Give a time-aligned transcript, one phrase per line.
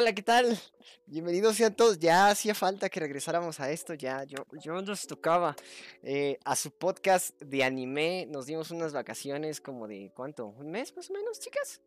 [0.00, 0.58] Hola, ¿qué tal?
[1.04, 1.98] Bienvenidos sean todos.
[1.98, 5.54] Ya hacía falta que regresáramos a esto, ya yo, yo nos tocaba
[6.02, 8.24] eh, a su podcast de anime.
[8.26, 10.46] Nos dimos unas vacaciones como de ¿cuánto?
[10.46, 11.82] ¿Un mes más o menos, chicas?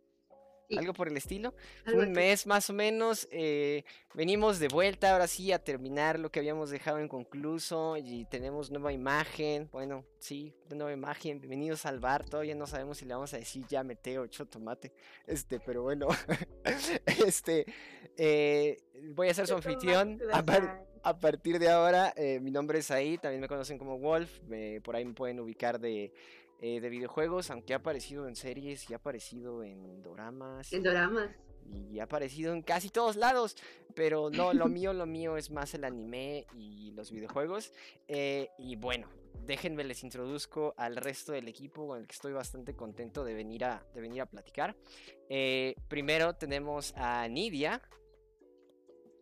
[0.78, 1.54] Algo por el estilo.
[1.94, 3.28] un mes más o menos.
[3.32, 8.72] Eh, venimos de vuelta ahora sí a terminar lo que habíamos dejado inconcluso y tenemos
[8.72, 9.70] nueva imagen.
[9.72, 11.40] Bueno, sí, nueva imagen.
[11.40, 12.26] Bienvenidos al bar.
[12.26, 14.94] Todavía no sabemos si le vamos a decir ya meteo ocho tomate.
[15.26, 16.08] Este, pero bueno.
[17.26, 17.66] este,
[18.18, 18.78] eh,
[19.14, 20.20] voy a ser su anfitrión.
[21.06, 23.18] A, partir de ahora, eh, mi nombre es ahí.
[23.18, 24.40] También me conocen como Wolf.
[24.84, 26.14] por ahí me pueden ubicar de
[26.66, 30.72] eh, de videojuegos, aunque ha aparecido en series y ha aparecido en doramas.
[30.72, 31.30] En doramas.
[31.92, 33.58] Y ha aparecido en casi todos lados.
[33.96, 37.74] Pero no, lo mío, lo mío es más el anime y los videojuegos.
[38.08, 39.10] Eh, y bueno,
[39.46, 43.66] déjenme les introduzco al resto del equipo con el que estoy bastante contento de venir
[43.66, 44.74] a, de venir a platicar.
[45.28, 47.82] Eh, primero tenemos a Nidia.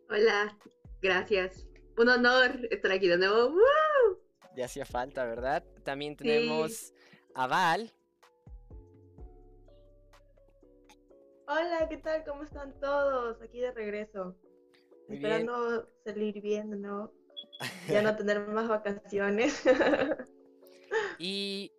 [0.08, 0.56] Hola,
[1.00, 1.66] gracias.
[1.98, 3.52] Un honor estar aquí de nuevo.
[4.54, 5.64] Ya hacía falta, ¿verdad?
[5.82, 6.94] También tenemos
[7.34, 7.90] Aval.
[11.46, 12.24] Hola, ¿qué tal?
[12.24, 13.40] ¿Cómo están todos?
[13.40, 14.36] Aquí de regreso.
[15.08, 17.12] Esperando salir bien, ¿no?
[17.88, 19.62] Ya no tener más vacaciones.
[21.18, 21.72] y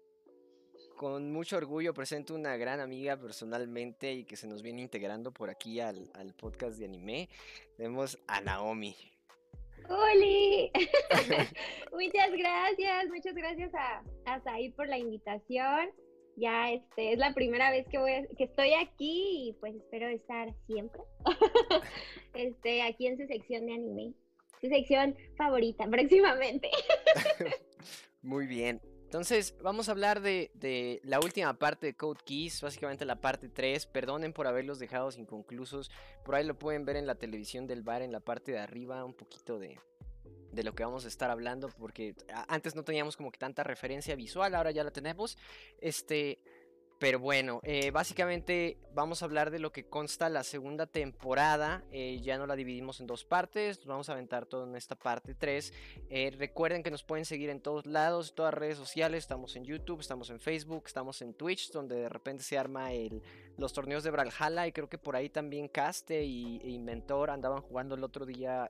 [0.96, 5.50] con mucho orgullo presento una gran amiga personalmente y que se nos viene integrando por
[5.50, 7.30] aquí al, al podcast de anime.
[7.76, 8.96] Tenemos a Naomi.
[9.90, 10.72] ¡Holi!
[11.92, 15.90] muchas gracias, muchas gracias a, a Said por la invitación.
[16.36, 20.54] Ya este es la primera vez que voy que estoy aquí y pues espero estar
[20.66, 21.02] siempre.
[22.34, 24.14] este, aquí en su sección de anime.
[24.60, 26.70] Su sección favorita próximamente.
[28.22, 28.82] Muy bien.
[29.14, 33.86] Entonces, vamos a hablar de, la última parte de Code Keys, básicamente la parte 3.
[33.86, 35.92] Perdonen por haberlos dejado inconclusos.
[36.26, 39.06] Por ahí lo pueden ver en la televisión del bar, en la parte de arriba,
[39.06, 39.80] un poquito de,
[40.52, 42.16] de lo que vamos a estar hablando, porque
[42.48, 45.38] antes no teníamos como que tanta referencia visual, ahora ya la tenemos.
[45.78, 46.40] Este,
[47.04, 51.84] pero bueno, eh, básicamente vamos a hablar de lo que consta la segunda temporada.
[51.92, 55.36] Eh, ya no la dividimos en dos partes, vamos a aventar todo en esta parte
[55.36, 55.74] 3.
[56.10, 59.26] Eh, recuerden que nos pueden seguir en todos lados, todas redes sociales.
[59.26, 63.22] Estamos en YouTube, estamos en Facebook, estamos en Twitch, donde de repente se arma el,
[63.58, 64.66] los torneos de Brawlhalla.
[64.66, 68.70] Y creo que por ahí también Caste y, y Mentor andaban jugando el otro día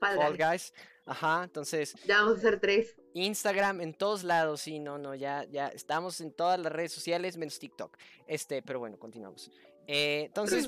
[0.00, 0.72] Fall Guys.
[1.06, 1.94] Ajá, entonces.
[2.04, 2.96] Ya vamos a hacer tres.
[3.14, 7.36] Instagram, en todos lados, sí, no, no, ya, ya estamos en todas las redes sociales,
[7.36, 7.96] menos TikTok.
[8.26, 9.50] Este, pero bueno, continuamos.
[9.86, 10.66] Eh, entonces.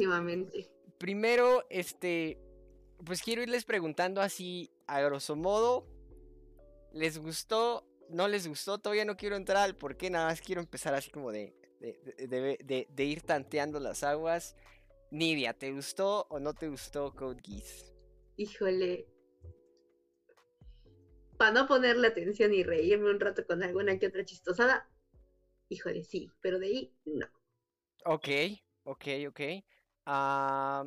[0.96, 2.38] Primero, este.
[3.04, 5.86] Pues quiero irles preguntando así, a grosso modo.
[6.92, 7.84] ¿Les gustó?
[8.08, 8.78] ¿No les gustó?
[8.78, 12.88] Todavía no quiero entrar al por qué, nada más quiero empezar así como de, de,
[12.88, 14.56] de ir tanteando las aguas.
[15.10, 17.92] Nidia, ¿te gustó o no te gustó Code Geass?
[18.36, 19.06] Híjole,
[21.38, 24.88] para no ponerle atención y reírme un rato con alguna que otra chistosada,
[25.68, 27.26] híjole, sí, pero de ahí no.
[28.04, 28.28] Ok,
[28.84, 29.40] ok, ok.
[30.04, 30.84] Ah,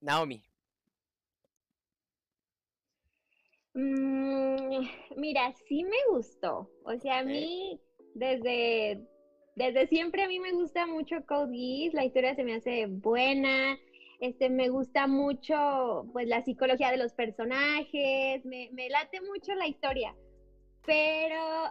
[0.00, 0.42] Naomi.
[3.74, 4.80] Mm,
[5.16, 6.70] mira, sí me gustó.
[6.84, 7.78] O sea, a mí
[8.14, 9.06] desde,
[9.54, 13.78] desde siempre a mí me gusta mucho Code Geass, la historia se me hace buena,
[14.20, 19.66] este, me gusta mucho, pues, la psicología de los personajes, me, me late mucho la
[19.66, 20.14] historia,
[20.84, 21.70] pero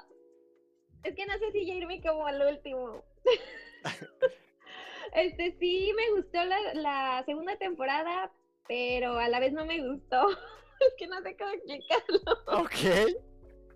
[1.04, 3.04] es que no sé si ya irme como al último.
[5.14, 8.32] este, sí, me gustó la, la, segunda temporada,
[8.68, 10.28] pero a la vez no me gustó.
[10.80, 12.20] es que no sé cómo explicarlo.
[12.48, 13.16] Ok.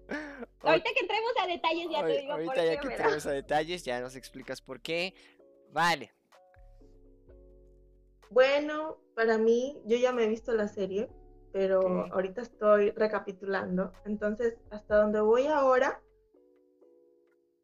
[0.61, 2.47] Ahorita que entremos a detalles ya te digo por qué.
[2.49, 5.13] Ahorita ya que entremos a detalles ya nos explicas por qué.
[5.71, 6.11] Vale.
[8.29, 11.09] Bueno, para mí, yo ya me he visto la serie,
[11.51, 13.91] pero ahorita estoy recapitulando.
[14.05, 16.01] Entonces, hasta donde voy ahora,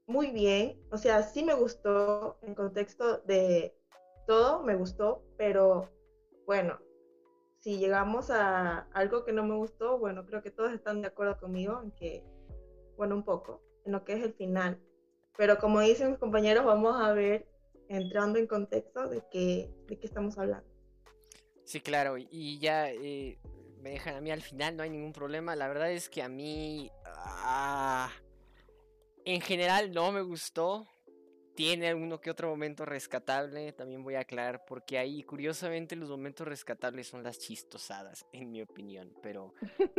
[0.08, 0.80] muy bien.
[0.92, 3.76] O sea, sí me gustó en contexto de
[4.28, 5.90] todo, me gustó, pero
[6.46, 6.80] bueno,
[7.60, 11.40] si llegamos a algo que no me gustó, bueno, creo que todos están de acuerdo
[11.40, 12.24] conmigo en que,
[12.98, 14.80] bueno, un poco, en lo que es el final.
[15.38, 17.48] Pero como dicen mis compañeros, vamos a ver
[17.90, 20.68] entrando en contexto de qué, de qué estamos hablando.
[21.64, 23.40] Sí, claro, y ya eh,
[23.86, 25.56] me dejan a mí al final, no hay ningún problema.
[25.56, 28.12] La verdad es que a mí, ah,
[29.26, 30.88] en general, no me gustó.
[31.56, 36.46] Tiene uno que otro momento rescatable, también voy a aclarar, porque ahí, curiosamente, los momentos
[36.46, 39.54] rescatables son las chistosadas, en mi opinión, pero,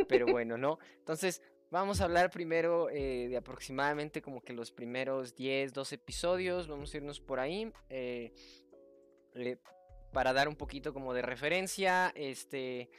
[0.07, 0.77] pero bueno, ¿no?
[0.99, 6.67] Entonces, Vamos a hablar primero eh, de aproximadamente como que los primeros 10, 12 episodios.
[6.67, 7.71] Vamos a irnos por ahí.
[7.89, 8.31] Eh,
[10.13, 12.89] para dar un poquito como de referencia, este,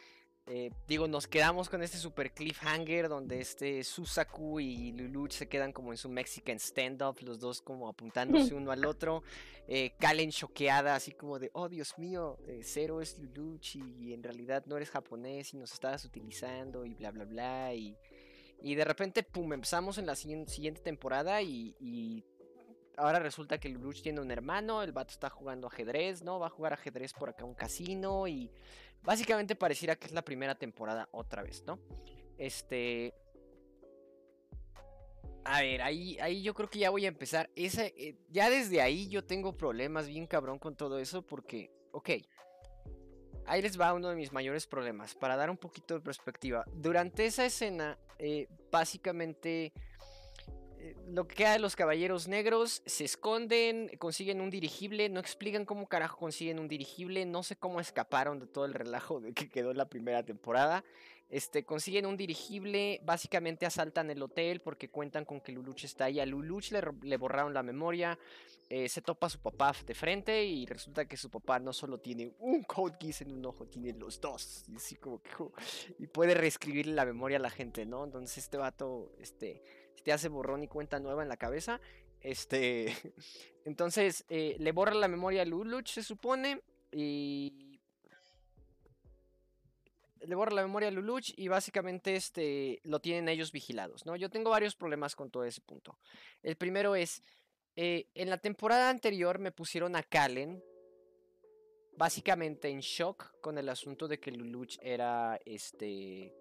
[0.50, 5.72] eh, digo, nos quedamos con este super cliffhanger donde este Susaku y Luluch se quedan
[5.72, 9.22] como en su Mexican stand-up, los dos como apuntándose uno al otro.
[9.66, 14.22] Eh, Kalen choqueada, así como de, oh Dios mío, eh, Cero es Luluch y en
[14.22, 17.74] realidad no eres japonés y nos estabas utilizando y bla bla bla.
[17.74, 17.94] Y,
[18.60, 22.24] y de repente, pum, empezamos en la siguiente temporada y, y
[22.96, 26.38] ahora resulta que Luluch tiene un hermano, el vato está jugando ajedrez, ¿no?
[26.38, 28.50] Va a jugar ajedrez por acá un casino y
[29.02, 31.78] Básicamente pareciera que es la primera temporada otra vez, ¿no?
[32.36, 33.14] Este...
[35.44, 37.48] A ver, ahí, ahí yo creo que ya voy a empezar.
[37.56, 42.10] Eh, ya desde ahí yo tengo problemas bien cabrón con todo eso porque, ok,
[43.48, 45.14] ahí les va uno de mis mayores problemas.
[45.14, 46.64] Para dar un poquito de perspectiva.
[46.72, 49.72] Durante esa escena, eh, básicamente
[50.78, 55.64] eh, lo que queda de los caballeros negros, se esconden, consiguen un dirigible, no explican
[55.64, 59.48] cómo carajo consiguen un dirigible, no sé cómo escaparon de todo el relajo de que
[59.48, 60.84] quedó en la primera temporada.
[61.28, 66.20] Este, consiguen un dirigible, básicamente asaltan el hotel porque cuentan con que Luluch está ahí.
[66.20, 68.18] A Luluch le, borraron la memoria,
[68.70, 72.32] eh, se topa su papá de frente y resulta que su papá no solo tiene
[72.38, 74.64] un code keys en un ojo, tiene los dos.
[74.68, 75.30] Y así como que,
[75.98, 78.04] y puede reescribirle la memoria a la gente, ¿no?
[78.04, 79.62] Entonces este vato, este
[80.02, 81.78] te hace borrón y cuenta nueva en la cabeza.
[82.20, 82.94] Este,
[83.66, 87.67] entonces eh, le borra la memoria a Luluch, se supone, y
[90.26, 94.16] le borra la memoria a Luluch y básicamente este, lo tienen ellos vigilados, ¿no?
[94.16, 95.98] Yo tengo varios problemas con todo ese punto.
[96.42, 97.22] El primero es,
[97.76, 100.62] eh, en la temporada anterior me pusieron a Kalen
[101.96, 106.32] básicamente en shock con el asunto de que Luluch era este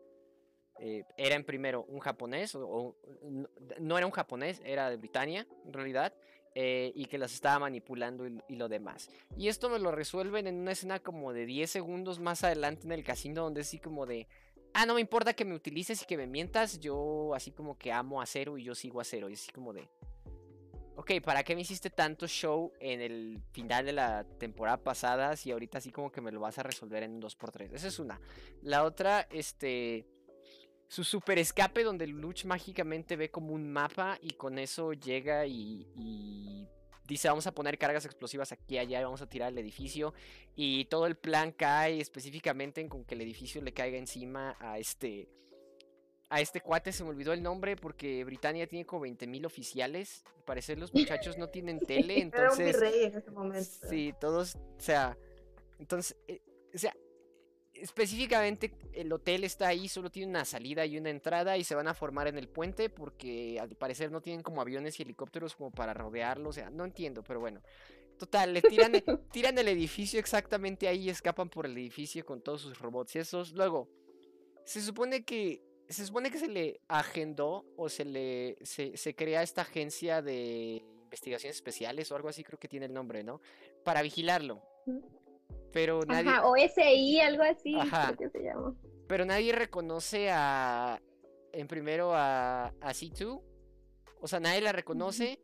[0.79, 2.95] eh, era en primero un japonés, o,
[3.79, 6.13] no, era un japonés, era de Britania en realidad,
[6.55, 9.09] eh, y que las estaba manipulando y, lo demás.
[9.37, 12.91] Y esto me lo resuelven en una escena como de 10 segundos más adelante en
[12.91, 14.27] el casino, donde así como de,
[14.73, 17.91] ah, no me importa que me utilices y que me mientas, yo así como que
[17.91, 19.87] amo a cero y yo sigo a cero, y así como de...
[20.95, 25.51] Ok, ¿para qué me hiciste tanto show en el final de la temporada pasada si
[25.51, 27.71] ahorita así como que me lo vas a resolver en un 2x3?
[27.71, 28.19] Esa es una.
[28.63, 30.07] La otra, este
[30.87, 36.67] su super escape donde Luch mágicamente ve como un mapa y con eso llega y,
[37.05, 40.13] dice vamos a poner cargas explosivas aquí y allá, vamos a tirar el edificio
[40.55, 44.79] y todo el plan cae específicamente en con que el edificio le caiga encima a
[44.79, 45.29] este
[46.29, 50.25] a este cuate se me olvidó el nombre porque Britania tiene como 20.000 oficiales.
[50.35, 53.87] Al parecer los muchachos no tienen tele, entonces Era un virrey en ese momento.
[53.89, 55.17] Sí, todos, o sea,
[55.79, 56.41] entonces, eh,
[56.73, 56.93] o sea,
[57.81, 61.87] específicamente el hotel está ahí, solo tiene una salida y una entrada y se van
[61.87, 65.71] a formar en el puente porque al parecer no tienen como aviones y helicópteros como
[65.71, 67.61] para rodearlo, o sea, no entiendo, pero bueno.
[68.17, 68.91] Total, le tiran,
[69.31, 73.19] tiran el edificio exactamente ahí y escapan por el edificio con todos sus robots y
[73.19, 73.51] esos.
[73.53, 73.89] Luego,
[74.65, 79.43] se supone que se supone que se le agendó o se le se, se crea
[79.43, 83.39] esta agencia de investigaciones especiales o algo así creo que tiene el nombre, ¿no?
[83.83, 84.61] Para vigilarlo.
[85.71, 86.29] Pero nadie.
[86.29, 87.75] Ajá, o SI, algo así.
[87.75, 88.15] Ajá.
[88.15, 88.75] que se llama.
[89.07, 91.01] Pero nadie reconoce a.
[91.53, 93.41] En primero a, a C2.
[94.19, 95.39] O sea, nadie la reconoce.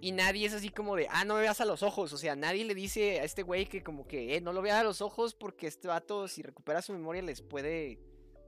[0.00, 2.12] Y nadie es así como de, ah, no me veas a los ojos.
[2.12, 4.76] O sea, nadie le dice a este güey que como que, eh, no lo veas
[4.76, 7.98] a los ojos porque este vato, si recupera su memoria, les puede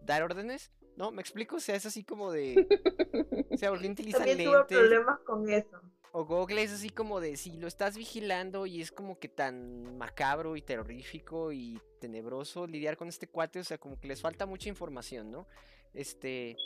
[0.03, 0.71] dar órdenes.
[0.97, 1.11] ¿No?
[1.11, 1.57] ¿Me explico?
[1.57, 2.67] O sea, es así como de...
[3.51, 5.81] O sea, ¿por qué utilizan También tuve problemas con eso.
[6.13, 9.97] O Google es así como de si lo estás vigilando y es como que tan
[9.97, 14.45] macabro y terrorífico y tenebroso lidiar con este cuate, o sea, como que les falta
[14.45, 15.47] mucha información, ¿no?
[15.95, 16.57] Este.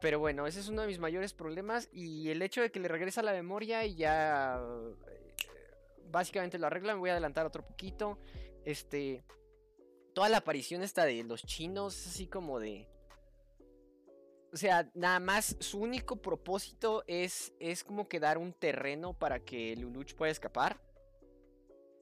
[0.00, 1.88] Pero bueno, ese es uno de mis mayores problemas.
[1.92, 4.58] Y el hecho de que le regresa la memoria y ya.
[5.08, 5.34] Eh,
[6.10, 6.94] básicamente lo arregla.
[6.94, 8.18] Me voy a adelantar otro poquito.
[8.64, 9.22] Este.
[10.14, 12.88] Toda la aparición esta de los chinos así como de.
[14.52, 19.40] O sea, nada más su único propósito es, es como que dar un terreno para
[19.40, 20.80] que Luluch pueda escapar.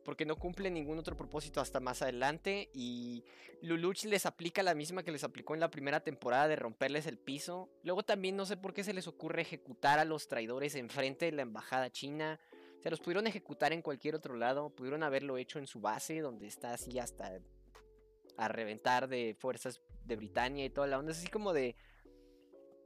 [0.05, 2.71] Porque no cumple ningún otro propósito hasta más adelante.
[2.73, 3.25] Y
[3.61, 7.19] Luluch les aplica la misma que les aplicó en la primera temporada de romperles el
[7.19, 7.69] piso.
[7.83, 11.33] Luego también no sé por qué se les ocurre ejecutar a los traidores enfrente de
[11.33, 12.41] la embajada china.
[12.79, 14.71] O sea, los pudieron ejecutar en cualquier otro lado.
[14.71, 17.41] Pudieron haberlo hecho en su base, donde está así hasta
[18.39, 21.13] a reventar de fuerzas de Britania y toda la onda.
[21.13, 21.75] Es así como de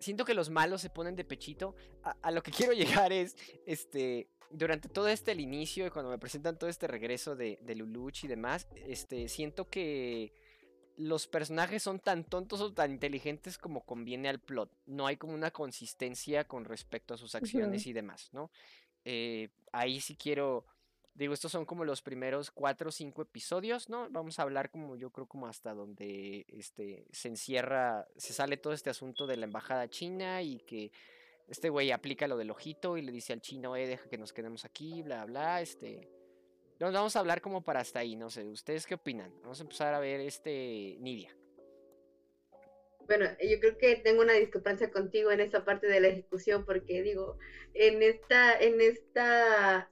[0.02, 1.75] siento que los malos se ponen de pechito.
[2.02, 2.73] A, lo que quiero
[3.06, 7.59] llegar es, este, durante todo este el inicio, cuando me presentan todo este regreso de,
[7.62, 10.32] de Luluch y demás, este, siento que
[10.97, 14.71] los personajes son tan tontos o tan inteligentes como conviene al plot.
[14.87, 18.50] No hay como una consistencia con respecto a sus acciones y demás, ¿no?
[19.04, 20.64] Eh, ahí sí quiero
[21.14, 24.09] Digo, estos son como los primeros cuatro o cinco episodios, ¿no?
[24.11, 28.73] Vamos a hablar como yo creo como hasta donde este se encierra, se sale todo
[28.73, 30.90] este asunto de la embajada china y que
[31.49, 34.33] este güey aplica lo del ojito y le dice al chino, eh, deja que nos
[34.33, 36.09] quedemos aquí, bla, bla, este.
[36.81, 39.33] Nos vamos a hablar como para hasta ahí, no sé, ¿ustedes qué opinan?
[39.42, 41.37] Vamos a empezar a ver este Nidia.
[43.07, 47.02] Bueno, yo creo que tengo una discrepancia contigo en esta parte de la ejecución, porque
[47.02, 47.37] digo,
[47.75, 49.91] en esta, en esta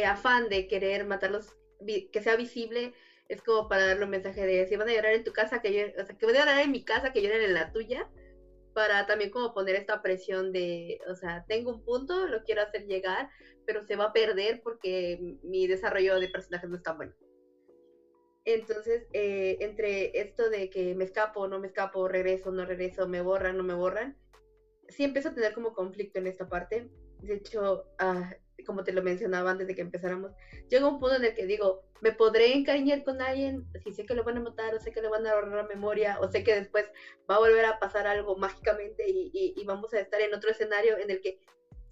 [0.00, 2.92] eh, afán de querer matarlos, que sea visible,
[3.28, 5.72] es como para darle un mensaje de si van a llorar en tu casa, que
[5.72, 8.08] yo, o sea, que van a llorar en mi casa, que lloren en la tuya,
[8.74, 12.86] para también como poner esta presión de, o sea, tengo un punto, lo quiero hacer
[12.86, 13.28] llegar,
[13.64, 17.14] pero se va a perder porque mi desarrollo de personajes no es tan bueno.
[18.44, 23.22] Entonces, eh, entre esto de que me escapo, no me escapo, regreso, no regreso, me
[23.22, 24.16] borran, no me borran,
[24.88, 26.88] sí empiezo a tener como conflicto en esta parte.
[27.22, 28.30] De hecho, ah,
[28.66, 30.32] como te lo mencionaba antes de que empezáramos,
[30.68, 34.14] llega un punto en el que digo, me podré encariñar con alguien si sé que
[34.14, 36.44] lo van a matar, o sé que le van a borrar la memoria, o sé
[36.44, 36.84] que después
[37.30, 41.10] va a volver a pasar algo mágicamente y, vamos a estar en otro escenario en
[41.10, 41.40] el que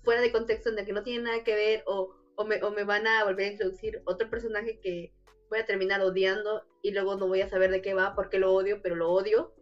[0.02, 2.70] fuera de contexto, en el que no tiene nada que ver, o, o, me, o
[2.70, 5.12] me van a volver a introducir otro personaje que
[5.48, 8.52] voy a terminar odiando y luego no voy a saber de qué va porque lo
[8.52, 9.54] odio, pero lo odio.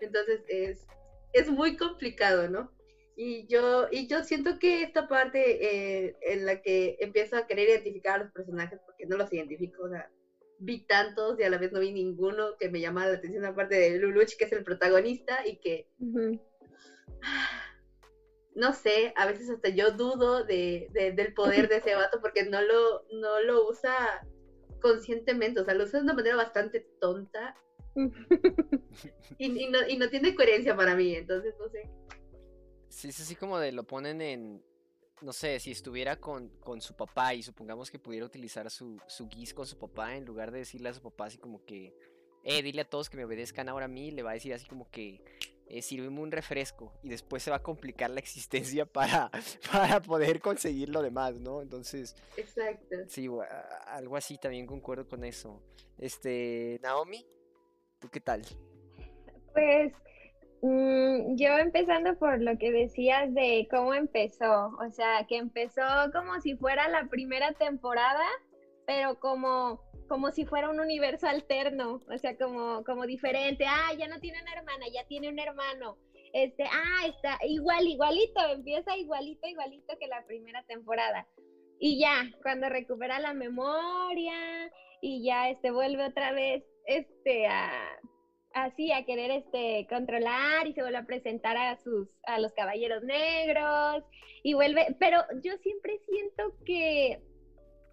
[0.00, 0.86] Entonces es,
[1.32, 2.73] es muy complicado, ¿no?
[3.16, 7.68] Y yo, y yo siento que esta parte eh, en la que empiezo a querer
[7.68, 10.10] identificar a los personajes, porque no los identifico, o sea,
[10.58, 13.76] vi tantos y a la vez no vi ninguno que me llamara la atención, aparte
[13.76, 15.86] de Luluch, que es el protagonista, y que,
[18.54, 22.62] no sé, a veces hasta yo dudo de, del poder de ese vato, porque no
[22.62, 24.26] lo, no lo usa
[24.80, 27.54] conscientemente, o sea, lo usa de una manera bastante tonta
[29.38, 31.88] y, no, y no tiene coherencia para mí, entonces no sé.
[32.94, 34.62] Sí, es así como de lo ponen en,
[35.20, 39.28] no sé, si estuviera con, con su papá y supongamos que pudiera utilizar su, su
[39.28, 41.92] guis con su papá, en lugar de decirle a su papá así como que,
[42.44, 44.64] eh, dile a todos que me obedezcan ahora a mí, le va a decir así
[44.66, 45.24] como que,
[45.66, 49.28] eh, un refresco y después se va a complicar la existencia para,
[49.72, 51.62] para poder conseguir lo demás, ¿no?
[51.62, 52.14] Entonces...
[52.36, 52.96] Exacto.
[53.08, 53.28] Sí,
[53.86, 55.60] algo así también concuerdo con eso.
[55.98, 57.26] Este, Naomi,
[57.98, 58.42] ¿tú qué tal?
[59.52, 59.92] Pues
[61.36, 66.56] yo empezando por lo que decías de cómo empezó, o sea, que empezó como si
[66.56, 68.24] fuera la primera temporada,
[68.86, 73.64] pero como como si fuera un universo alterno, o sea, como, como diferente.
[73.66, 75.96] Ah, ya no tiene una hermana, ya tiene un hermano.
[76.32, 81.26] Este, ah, está igual, igualito, empieza igualito, igualito que la primera temporada.
[81.78, 84.34] Y ya, cuando recupera la memoria
[85.00, 87.98] y ya este vuelve otra vez este a
[88.54, 93.02] así a querer este controlar y se vuelve a presentar a sus a los caballeros
[93.02, 94.04] negros
[94.42, 97.20] y vuelve, pero yo siempre siento que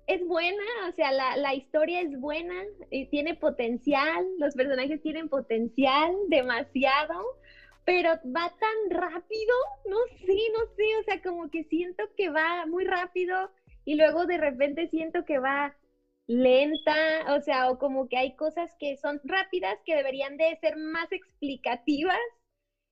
[0.08, 2.56] es buena, o sea, la, la, historia es buena
[2.90, 7.24] y tiene potencial, los personajes tienen potencial demasiado,
[7.86, 9.56] pero va tan rápido,
[9.90, 13.52] no sé, no sé, o sea, como que siento que va muy rápido
[13.86, 15.76] y luego de repente siento que va
[16.32, 20.78] lenta, o sea, o como que hay cosas que son rápidas que deberían de ser
[20.78, 22.18] más explicativas.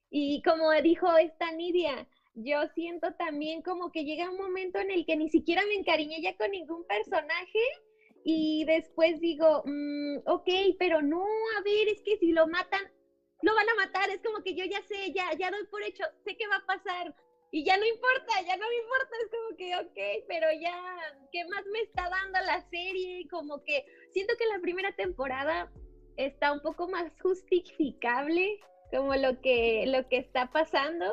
[0.09, 5.05] Y como dijo esta Nidia, yo siento también como que llega un momento en el
[5.05, 7.59] que ni siquiera me encariñé ya con ningún personaje
[8.25, 11.23] y después digo, mm, ok, pero no,
[11.57, 12.81] a ver, es que si lo matan,
[13.41, 16.03] lo van a matar, es como que yo ya sé, ya, ya doy por hecho,
[16.25, 17.13] sé qué va a pasar
[17.51, 20.75] y ya no importa, ya no me importa, es como que, ok, pero ya,
[21.31, 23.27] ¿qué más me está dando la serie?
[23.29, 25.71] Como que siento que la primera temporada
[26.15, 28.59] está un poco más justificable
[28.91, 31.05] como lo que, lo que está pasando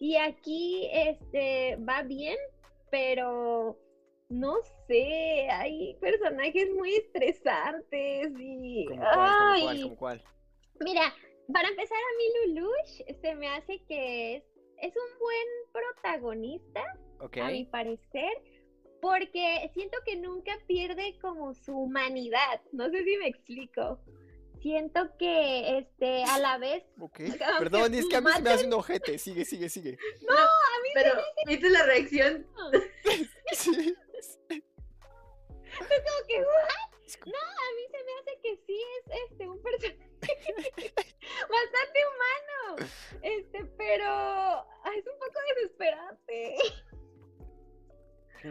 [0.00, 2.36] y aquí este va bien,
[2.90, 3.78] pero
[4.28, 4.56] no
[4.86, 8.86] sé, hay personajes muy estresantes y...
[8.86, 10.22] ¿Cómo cuál,
[10.80, 11.12] Mira,
[11.52, 14.44] para empezar a mí Lulush se me hace que es,
[14.80, 16.82] es un buen protagonista,
[17.20, 18.42] a mi parecer,
[19.00, 23.98] porque siento que nunca pierde como su humanidad, no sé si me explico.
[24.60, 27.18] Siento que este a la vez Ok,
[27.58, 29.16] perdón es que a mí se me hace un ojete.
[29.16, 29.96] Sigue sigue sigue.
[30.28, 31.14] No a mí pero
[31.46, 32.46] viste la reacción
[33.52, 33.96] sí.
[34.20, 34.38] es
[35.78, 36.44] como que
[37.26, 40.10] no a mí se me hace que sí es este un personaje
[41.48, 42.90] bastante humano.
[43.22, 46.56] Este pero es un poco desesperante.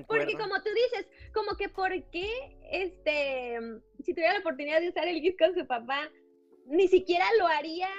[0.08, 3.58] Porque como tú dices, como que por qué, este,
[4.04, 6.10] si tuviera la oportunidad de usar el GIF con su papá,
[6.70, 7.90] ni siquiera lo haría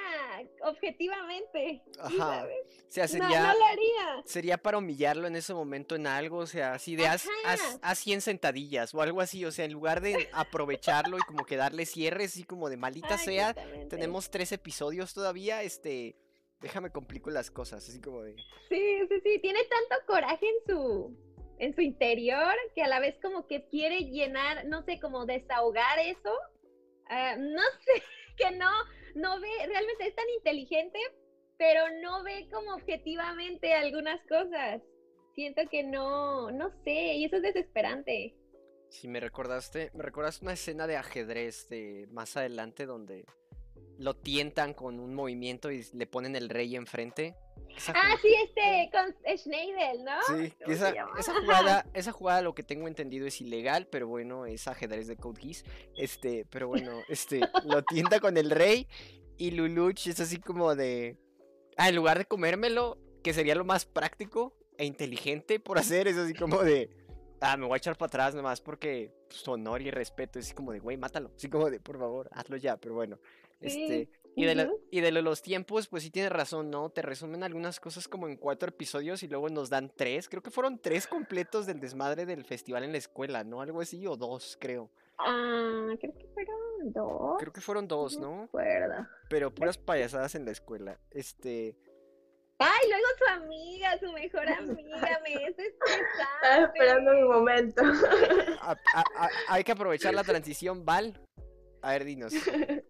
[0.62, 1.82] objetivamente.
[1.98, 2.16] Ajá.
[2.40, 2.56] ¿sabes?
[2.88, 4.22] O sea, No, sería, no lo haría.
[4.24, 7.78] sería para humillarlo en ese momento en algo, o sea, así de haz, haz, Ajá.
[7.82, 11.56] haz 100 sentadillas o algo así, o sea, en lugar de aprovecharlo y como que
[11.56, 13.54] darle cierre, así como de maldita Ah, sea,
[13.88, 16.16] tenemos tres episodios todavía, este,
[16.60, 18.34] déjame complico las cosas, así como de...
[18.68, 21.16] Sí, sí, sí, tiene tanto coraje en su,
[21.58, 25.98] en su interior que a la vez como que quiere llenar, no sé, como desahogar
[26.00, 26.32] eso.
[27.08, 28.02] Ah, no sé,
[28.40, 28.70] que no,
[29.14, 30.98] no ve, realmente es tan inteligente,
[31.58, 34.80] pero no ve como objetivamente algunas cosas.
[35.34, 38.34] Siento que no, no sé, y eso es desesperante.
[38.88, 43.24] Si me recordaste, me recordaste una escena de ajedrez de más adelante donde
[44.00, 47.36] lo tientan con un movimiento y le ponen el rey enfrente.
[47.76, 50.12] Esa Ah, sí, este, con Schneidel, ¿no?
[50.26, 54.08] Sí, que ¿Cómo se esa, jugada, esa jugada lo que tengo entendido es ilegal, pero
[54.08, 55.64] bueno, es ajedrez de Code Geass.
[55.96, 58.88] Este, pero bueno, este, lo tienta con el rey
[59.36, 61.18] y Luluch es así como de,
[61.76, 66.16] ah, en lugar de comérmelo, que sería lo más práctico e inteligente por hacer, es
[66.16, 66.88] así como de,
[67.42, 70.46] ah, me voy a echar para atrás nomás porque pues, su honor y respeto, es
[70.46, 73.18] así como de, güey, mátalo, así como de, por favor, hazlo ya, pero bueno,
[73.60, 76.88] Sí, este, y de, la- y de lo- los tiempos, pues sí tienes razón, ¿no?
[76.90, 80.28] Te resumen algunas cosas como en cuatro episodios y luego nos dan tres.
[80.28, 83.60] Creo que fueron tres completos del desmadre del festival en la escuela, ¿no?
[83.60, 84.90] Algo así, o dos, creo.
[85.18, 87.36] Ah, creo que fueron dos.
[87.38, 89.06] Creo que fueron dos, no recuerdo.
[89.28, 90.98] Pero puras payasadas en la escuela.
[91.10, 91.76] Este.
[92.62, 97.82] Ay, luego su amiga, su mejor amiga, me es Estaba esperando mi momento.
[98.60, 101.20] a- a- a- hay que aprovechar la transición, Val.
[101.82, 102.32] A ver, dinos.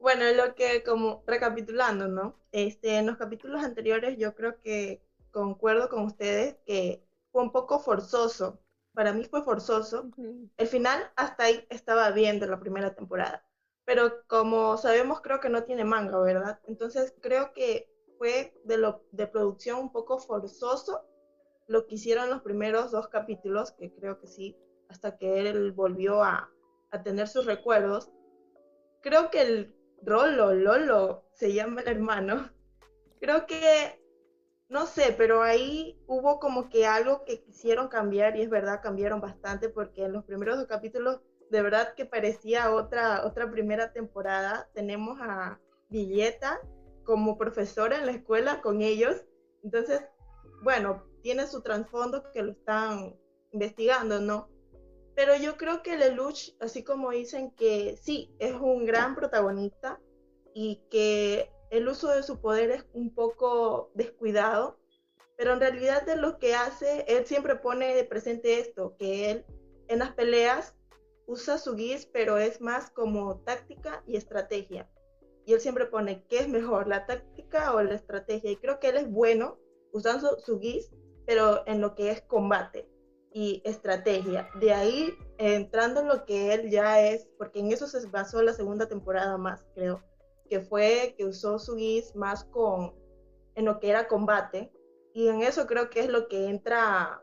[0.00, 2.40] Bueno, lo que como recapitulando, ¿no?
[2.52, 7.78] Este, en los capítulos anteriores yo creo que concuerdo con ustedes que fue un poco
[7.78, 8.60] forzoso.
[8.94, 10.10] Para mí fue forzoso.
[10.56, 13.44] El final hasta ahí estaba bien de la primera temporada.
[13.84, 16.60] Pero como sabemos, creo que no tiene manga, ¿verdad?
[16.64, 21.04] Entonces creo que fue de, lo, de producción un poco forzoso
[21.68, 24.56] lo que hicieron los primeros dos capítulos, que creo que sí,
[24.88, 26.50] hasta que él volvió a,
[26.92, 28.10] a tener sus recuerdos.
[29.02, 32.50] Creo que el Rolo, Lolo, se llama el hermano.
[33.20, 34.02] Creo que,
[34.68, 39.20] no sé, pero ahí hubo como que algo que quisieron cambiar y es verdad, cambiaron
[39.20, 44.68] bastante porque en los primeros dos capítulos de verdad que parecía otra, otra primera temporada.
[44.72, 45.58] Tenemos a
[45.88, 46.60] Villeta
[47.04, 49.24] como profesora en la escuela con ellos.
[49.64, 50.00] Entonces,
[50.62, 53.16] bueno, tiene su trasfondo que lo están
[53.52, 54.48] investigando, ¿no?
[55.20, 60.00] Pero yo creo que Lelouch, así como dicen que sí, es un gran protagonista
[60.54, 64.78] y que el uso de su poder es un poco descuidado,
[65.36, 69.44] pero en realidad de lo que hace, él siempre pone de presente esto, que él
[69.88, 70.74] en las peleas
[71.26, 74.88] usa su guis, pero es más como táctica y estrategia.
[75.44, 78.52] Y él siempre pone, ¿qué es mejor, la táctica o la estrategia?
[78.52, 79.58] Y creo que él es bueno
[79.92, 80.90] usando su guis,
[81.26, 82.89] pero en lo que es combate
[83.32, 84.48] y estrategia.
[84.60, 88.52] De ahí entrando en lo que él ya es, porque en eso se basó la
[88.52, 90.02] segunda temporada más, creo,
[90.48, 92.94] que fue que usó su guis más con
[93.54, 94.72] en lo que era combate.
[95.12, 97.20] Y en eso creo que es lo que entra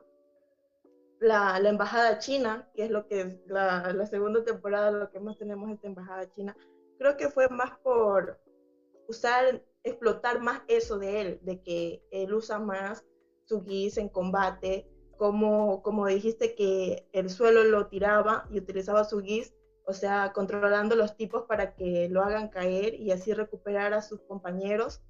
[1.19, 5.37] la, embajada china, que es lo que es la, la segunda temporada, lo que más
[5.37, 6.55] tenemos esta embajada china.
[6.97, 8.39] Creo que fue más por
[9.07, 13.05] usar, explotar más eso de él, de que él usa más
[13.45, 14.87] su guis en combate,
[15.17, 19.53] como, como dijiste que el suelo lo tiraba y utilizaba su guis,
[19.85, 24.21] o sea, controlando los tipos para que lo hagan caer y así recuperar a sus
[24.21, 25.01] compañeros.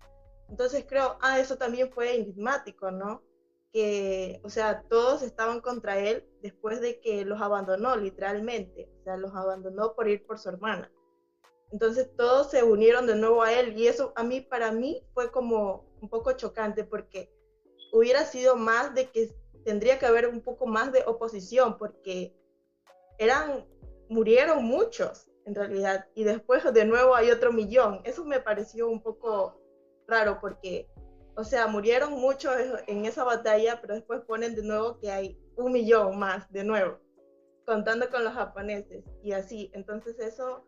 [0.50, 3.22] Entonces creo, ah, eso también fue enigmático, ¿no?
[3.74, 9.18] Que, o sea, todos estaban contra él después de que los abandonó, literalmente, o sea,
[9.18, 10.90] los abandonó por ir por su hermana.
[11.72, 15.32] Entonces todos se unieron de nuevo a él y eso a mí, para mí, fue
[15.32, 17.30] como un poco chocante porque
[17.92, 19.36] hubiera sido más de que
[19.68, 22.34] tendría que haber un poco más de oposición porque
[23.18, 23.68] eran,
[24.08, 28.00] murieron muchos en realidad y después de nuevo hay otro millón.
[28.06, 29.60] Eso me pareció un poco
[30.08, 30.90] raro porque,
[31.36, 32.56] o sea, murieron muchos
[32.88, 37.02] en esa batalla, pero después ponen de nuevo que hay un millón más de nuevo,
[37.66, 39.70] contando con los japoneses y así.
[39.74, 40.66] Entonces eso,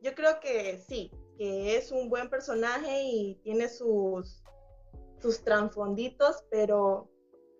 [0.00, 4.42] yo creo que sí, que es un buen personaje y tiene sus,
[5.20, 7.09] sus transfonditos, pero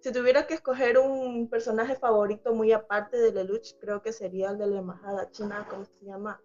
[0.01, 4.59] si tuviera que escoger un personaje favorito muy aparte de Lelouch, creo que sería el
[4.59, 6.41] de la embajada china, ¿cómo se llama?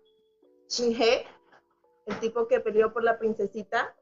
[0.80, 1.26] He,
[2.06, 3.96] el tipo que peleó por la princesita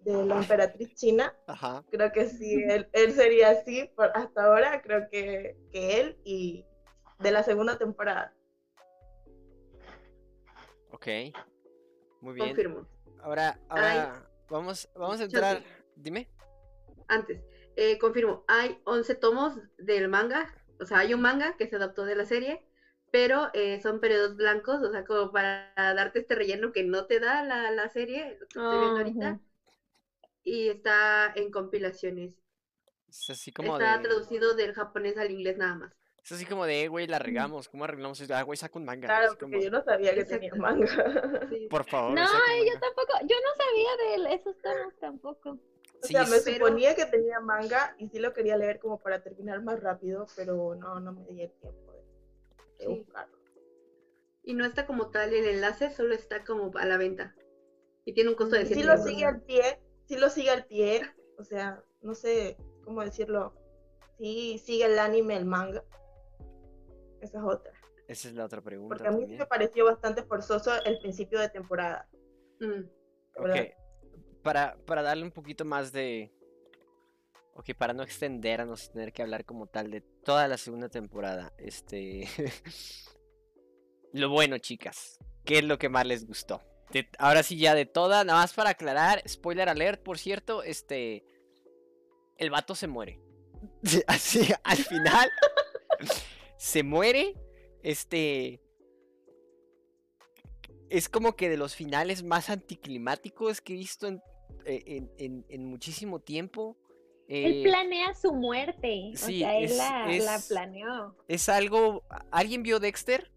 [0.00, 1.36] de la emperatriz china.
[1.46, 1.84] Ajá.
[1.90, 6.66] Creo que sí, él, él sería así por hasta ahora, creo que, que él y
[7.20, 8.34] de la segunda temporada.
[10.90, 11.06] Ok.
[12.20, 12.48] Muy bien.
[12.48, 12.86] Confirmo.
[13.22, 15.62] Ahora, ahora vamos, vamos a entrar.
[15.94, 16.28] Dime.
[17.08, 17.40] Antes,
[17.76, 22.04] eh, confirmo, hay 11 tomos del manga, o sea, hay un manga que se adaptó
[22.04, 22.62] de la serie,
[23.10, 27.20] pero eh, son periodos blancos, o sea, como para darte este relleno que no te
[27.20, 29.40] da la, la serie, lo que estoy viendo ahorita,
[30.44, 32.34] y está en compilaciones.
[33.08, 34.02] Es así como está de...
[34.08, 35.92] traducido del japonés al inglés nada más.
[36.22, 37.68] Es así como de, "Eh, güey, la regamos.
[37.68, 38.34] ¿Cómo arreglamos esto?
[38.34, 39.06] Ah, güey, saca un manga.
[39.06, 40.40] Claro, porque como, yo no sabía que Exacto.
[40.40, 41.48] tenía manga.
[41.50, 41.68] Sí.
[41.70, 42.12] Por favor.
[42.12, 42.80] No, yo manga".
[42.80, 45.58] tampoco, yo no sabía de esos tomos tampoco.
[46.02, 48.98] O Sí, sea, me pero- suponía que tenía manga y sí lo quería leer como
[48.98, 51.98] para terminar más rápido, pero no, no me di el tiempo de,
[52.78, 52.98] de Sí.
[53.00, 53.36] buscarlo.
[54.44, 57.34] Y no está como tal el enlace, solo está como a la venta.
[58.04, 59.06] Y tiene un costo de Y sí 100 lo euros.
[59.06, 61.02] sigue al pie, sí lo sigue al pie,
[61.38, 63.54] o sea, no sé cómo decirlo.
[64.18, 65.82] Sí sigue el anime, el manga.
[67.20, 67.72] Esa es otra.
[68.06, 68.94] Esa es la otra pregunta.
[68.94, 69.38] Porque a mí sí también.
[69.40, 72.08] me pareció bastante forzoso el principio de temporada.
[72.60, 72.84] Mm.
[73.38, 73.50] Ok,
[74.46, 76.30] para, para darle un poquito más de...
[77.54, 82.28] Ok, para no extendernos tener que hablar como tal de toda la segunda temporada, este...
[84.12, 86.62] lo bueno, chicas, ¿qué es lo que más les gustó?
[86.92, 91.24] De- ahora sí ya de toda, nada más para aclarar, spoiler alert, por cierto, este...
[92.36, 93.18] El vato se muere.
[94.06, 95.28] Así, al final,
[96.56, 97.34] se muere,
[97.82, 98.60] este
[100.88, 104.22] es como que de los finales más anticlimáticos que he visto en,
[104.66, 106.76] en- en- en muchísimo tiempo.
[107.28, 109.10] Él Eh, planea su muerte.
[109.14, 111.16] O sí, sea, él es- la, planeó.
[111.28, 112.04] es algo.
[112.30, 113.30] ¿Alguien vio Dexter?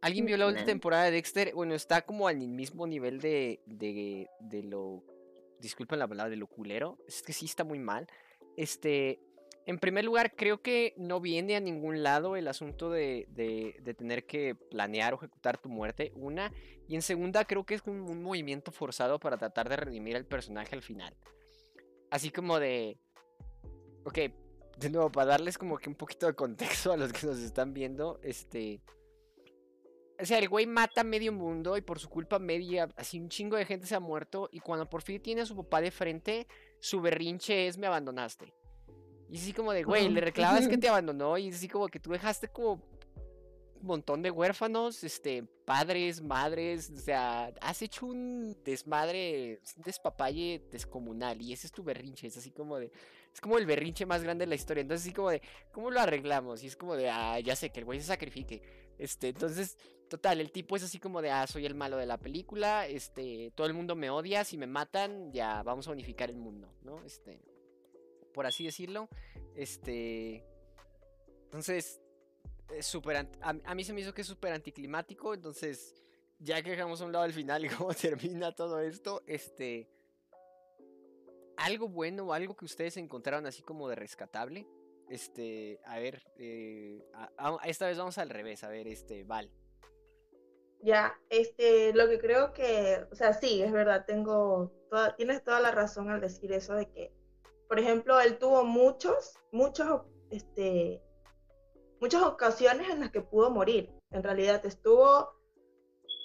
[0.00, 0.66] ¿Alguien vio la última No.
[0.66, 1.54] temporada de Dexter?
[1.54, 5.04] Bueno, está como al mismo nivel de, de, de lo.
[5.60, 6.98] Disculpen la palabra, de lo culero.
[7.06, 8.08] Es que sí está muy mal.
[8.56, 9.20] Este.
[9.66, 14.26] En primer lugar, creo que no viene a ningún lado el asunto de, de- tener
[14.26, 16.12] que planear o ejecutar tu muerte.
[16.16, 16.52] Una.
[16.88, 20.26] Y en segunda, creo que es un, un movimiento forzado para tratar de redimir al
[20.26, 21.16] personaje al final.
[22.10, 22.98] Así como de.
[24.04, 24.18] Ok,
[24.78, 27.72] de nuevo, para darles como que un poquito de contexto a los que nos están
[27.72, 28.80] viendo, este...
[30.20, 33.56] O sea, el güey mata medio mundo y por su culpa media, así un chingo
[33.56, 36.46] de gente se ha muerto y cuando por fin tiene a su papá de frente,
[36.80, 38.52] su berrinche es me abandonaste.
[39.32, 41.98] Y así como de, güey, le reclamas que te abandonó y es así como que
[41.98, 48.54] tú dejaste como un montón de huérfanos, este, padres, madres, o sea, has hecho un
[48.62, 52.92] desmadre, un despapalle descomunal y ese es tu berrinche, es así como de,
[53.32, 55.40] es como el berrinche más grande de la historia, entonces así como de,
[55.72, 56.62] ¿cómo lo arreglamos?
[56.62, 58.60] Y es como de, ah, ya sé, que el güey se sacrifique,
[58.98, 59.78] este, entonces,
[60.10, 63.50] total, el tipo es así como de, ah, soy el malo de la película, este,
[63.54, 67.02] todo el mundo me odia, si me matan, ya, vamos a unificar el mundo, ¿no?
[67.02, 67.40] Este,
[68.32, 69.08] por así decirlo,
[69.54, 70.44] este,
[71.44, 72.00] entonces,
[72.74, 75.94] es súper ant- a, mí se me hizo que es súper anticlimático, entonces
[76.38, 79.88] ya que dejamos a un lado el final y cómo termina todo esto, este
[81.56, 84.66] algo bueno algo que ustedes encontraron así como de rescatable.
[85.08, 87.04] Este, a ver, eh,
[87.64, 89.50] esta vez vamos al revés, a ver, este, Val.
[90.80, 95.60] Ya, este, lo que creo que, o sea, sí, es verdad, tengo, toda, tienes toda
[95.60, 97.11] la razón al decir eso de que,
[97.72, 101.00] por ejemplo, él tuvo muchos, muchos, este,
[102.02, 103.88] muchas ocasiones en las que pudo morir.
[104.10, 105.30] En realidad estuvo,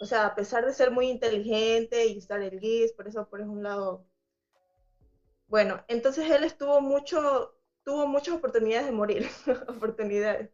[0.01, 3.39] o sea, a pesar de ser muy inteligente y estar el guis, por eso por
[3.39, 4.05] un lado.
[5.47, 7.53] Bueno, entonces él estuvo mucho,
[7.85, 9.25] tuvo muchas oportunidades de morir,
[9.69, 10.49] oportunidades.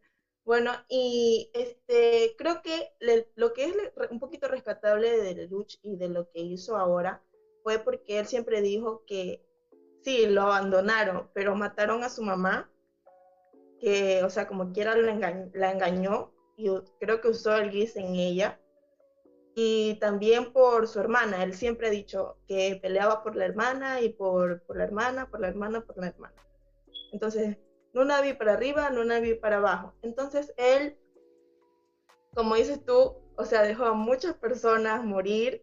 [0.46, 3.76] Bueno, y este, creo que le- lo que es
[4.12, 7.24] un poquito rescatable de Lelouch y de lo que hizo ahora
[7.64, 9.42] fue porque él siempre dijo que
[10.04, 12.70] sí, lo abandonaron, pero mataron a su mamá,
[13.80, 17.96] que, o sea, como quiera la engañó, la engañó y creo que usó el guis
[17.96, 18.60] en ella.
[19.56, 24.10] Y también por su hermana, él siempre ha dicho que peleaba por la hermana y
[24.10, 26.36] por, la hermana, por la hermana, por la hermana.
[27.12, 27.58] Entonces,
[27.94, 29.94] no Navi para arriba, no Navi para abajo.
[30.02, 30.98] Entonces él,
[32.34, 35.62] como dices tú, o sea, dejó a muchas personas morir,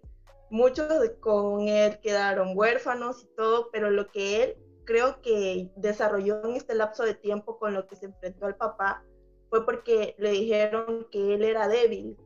[0.51, 0.89] muchos
[1.21, 6.75] con él quedaron huérfanos y todo, pero lo que él creo que desarrolló en este
[6.75, 9.05] lapso de tiempo con lo que se enfrentó al papá
[9.49, 12.17] fue porque le dijeron que él era débil,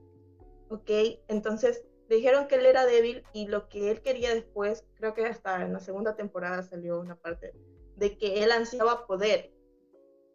[0.71, 0.91] ¿ok?
[1.29, 5.27] Entonces le dijeron que él era débil y lo que él quería después, creo que
[5.27, 7.53] hasta en la segunda temporada salió una parte
[7.97, 9.53] de que él ansiaba poder,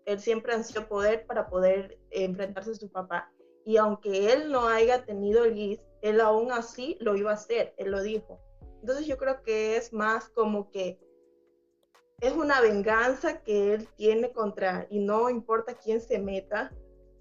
[0.05, 3.31] él siempre ansió poder para poder enfrentarse a su papá.
[3.65, 5.53] Y aunque él no haya tenido el
[6.01, 8.39] él aún así lo iba a hacer, él lo dijo.
[8.81, 10.99] Entonces yo creo que es más como que
[12.21, 16.71] es una venganza que él tiene contra, y no importa quién se meta,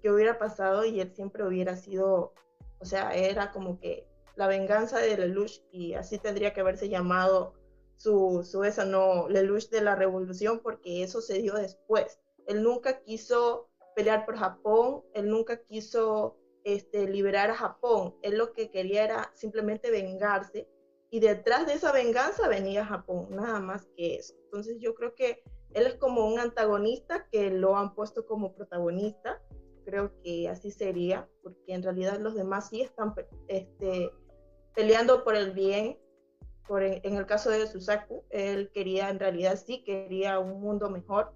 [0.01, 2.33] que hubiera pasado y él siempre hubiera sido,
[2.79, 7.53] o sea, era como que la venganza de Lelouch, y así tendría que haberse llamado
[7.95, 12.19] su, su esa, no, Lelouch de la revolución, porque eso se dio después.
[12.47, 16.37] Él nunca quiso pelear por Japón, él nunca quiso
[16.75, 20.67] este, liberar a Japón, él lo que quería era simplemente vengarse,
[21.11, 24.35] y detrás de esa venganza venía Japón, nada más que eso.
[24.45, 29.41] Entonces yo creo que él es como un antagonista que lo han puesto como protagonista,
[29.85, 33.13] creo que así sería, porque en realidad los demás sí están
[33.47, 34.11] este,
[34.75, 35.97] peleando por el bien.
[36.67, 41.33] Por en, el caso de Susaku, él quería, en realidad sí quería un mundo mejor.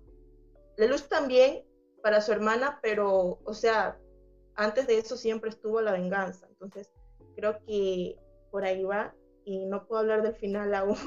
[0.77, 1.65] Lelouch también
[2.03, 3.99] para su hermana, pero, o sea,
[4.55, 6.47] antes de eso siempre estuvo la venganza.
[6.49, 6.91] Entonces,
[7.35, 8.15] creo que
[8.51, 9.13] por ahí va
[9.45, 10.97] y no puedo hablar del final aún.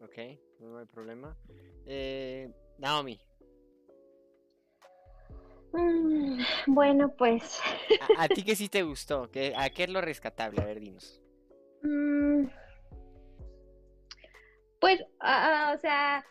[0.00, 0.18] Ok,
[0.60, 1.36] no hay problema.
[1.86, 3.20] Eh, Naomi,
[5.72, 7.60] Mm, bueno, pues.
[8.16, 9.30] ¿A, ti qué sí te gustó?
[9.30, 10.60] ¿Qué, ¿A qué es lo rescatable?
[10.60, 11.20] A ver, dinos.
[11.82, 12.46] Mm,
[14.80, 16.24] pues, o sea,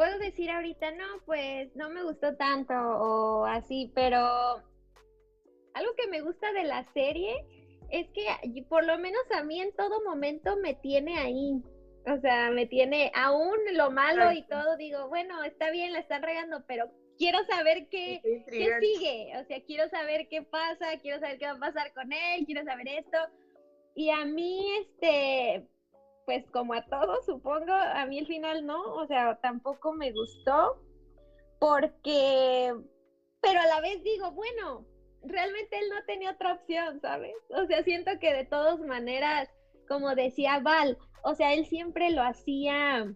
[0.00, 4.16] puedo decir ahorita, no, pues no me gustó tanto o así, pero
[5.74, 7.34] algo que me gusta de la serie
[7.90, 11.62] es que por lo menos a mí en todo momento me tiene ahí.
[12.06, 16.22] O sea, me tiene aún lo malo y todo, digo, bueno, está bien, la están
[16.22, 21.38] regando, pero quiero saber qué, qué sigue, o sea, quiero saber qué pasa, quiero saber
[21.38, 23.18] qué va a pasar con él, quiero saber esto.
[23.94, 25.68] Y a mí, este,
[26.26, 30.80] pues como a todos, supongo, a mí el final no, o sea, tampoco me gustó,
[31.58, 32.74] porque,
[33.40, 34.86] pero a la vez digo, bueno,
[35.22, 37.34] realmente él no tenía otra opción, ¿sabes?
[37.50, 39.48] O sea, siento que de todas maneras,
[39.88, 43.12] como decía Val, o sea, él siempre lo hacía,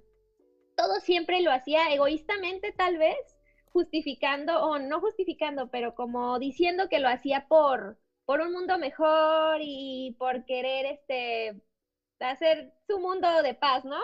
[0.76, 3.16] todo siempre lo hacía egoístamente tal vez,
[3.72, 9.58] justificando, o no justificando, pero como diciendo que lo hacía por, por un mundo mejor
[9.60, 11.60] y por querer este
[12.30, 14.00] hacer su mundo de paz, ¿no?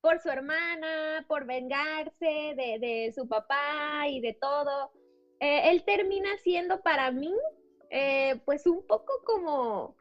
[0.00, 4.92] Por su hermana, por vengarse de, su papá y de todo.
[5.40, 7.34] Eh, él termina siendo para mí,
[7.90, 9.96] eh, pues un poco como,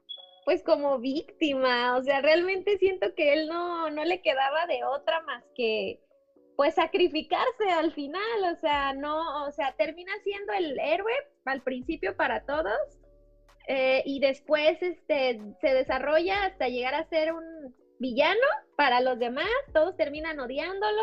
[0.45, 5.21] pues como víctima, o sea, realmente siento que él no, no le quedaba de otra
[5.21, 5.99] más que,
[6.55, 11.13] pues sacrificarse al final, o sea, no, o sea, termina siendo el héroe
[11.45, 13.02] al principio para todos
[13.67, 19.47] eh, y después este, se desarrolla hasta llegar a ser un villano para los demás,
[19.73, 21.01] todos terminan odiándolo.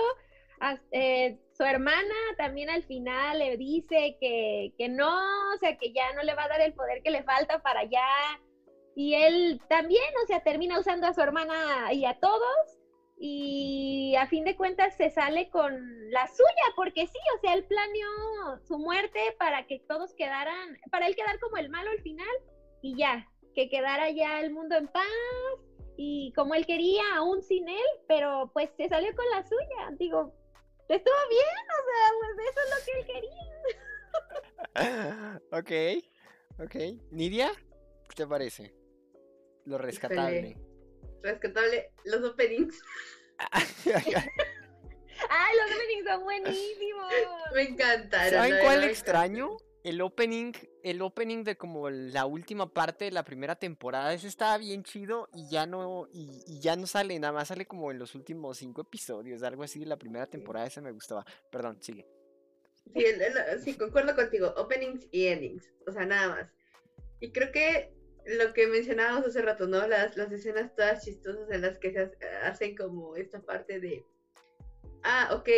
[0.93, 5.09] Eh, su hermana también al final le dice que, que no,
[5.55, 7.81] o sea, que ya no le va a dar el poder que le falta para
[7.81, 8.07] allá.
[8.95, 12.80] Y él también, o sea, termina usando a su hermana y a todos
[13.23, 17.65] y a fin de cuentas se sale con la suya, porque sí, o sea, él
[17.65, 22.35] planeó su muerte para que todos quedaran, para él quedar como el malo al final
[22.81, 25.05] y ya, que quedara ya el mundo en paz
[25.99, 30.35] y como él quería, aún sin él, pero pues se salió con la suya, digo,
[30.89, 33.51] estuvo bien, o sea, pues eso es lo que él quería.
[36.59, 36.75] ok, ok.
[37.11, 37.51] Nidia,
[38.09, 38.75] ¿qué te parece?
[39.67, 40.70] Lo rescatable
[41.23, 42.81] rescatable los openings.
[45.29, 47.13] Ay, los openings son buenísimos.
[47.55, 48.31] Me encantaron.
[48.31, 49.57] ¿Saben cuál extraño?
[49.83, 50.53] El opening,
[50.83, 55.31] el opening de como la última parte de la primera temporada, ese estaba bien chido
[55.33, 58.83] y ya no, y, ya no sale, nada más sale como en los últimos cinco
[58.83, 61.25] episodios, algo así de la primera temporada, ese me gustaba.
[61.51, 62.07] Perdón, sigue.
[62.95, 63.05] Sí,
[63.65, 66.51] sí, concuerdo contigo, openings y endings, o sea, nada más.
[67.21, 67.95] Y creo que
[68.27, 69.87] lo que mencionábamos hace rato, ¿no?
[69.87, 72.11] Las, las escenas todas chistosas en las que se
[72.43, 74.05] hacen como esta parte de,
[75.03, 75.49] ah, ok,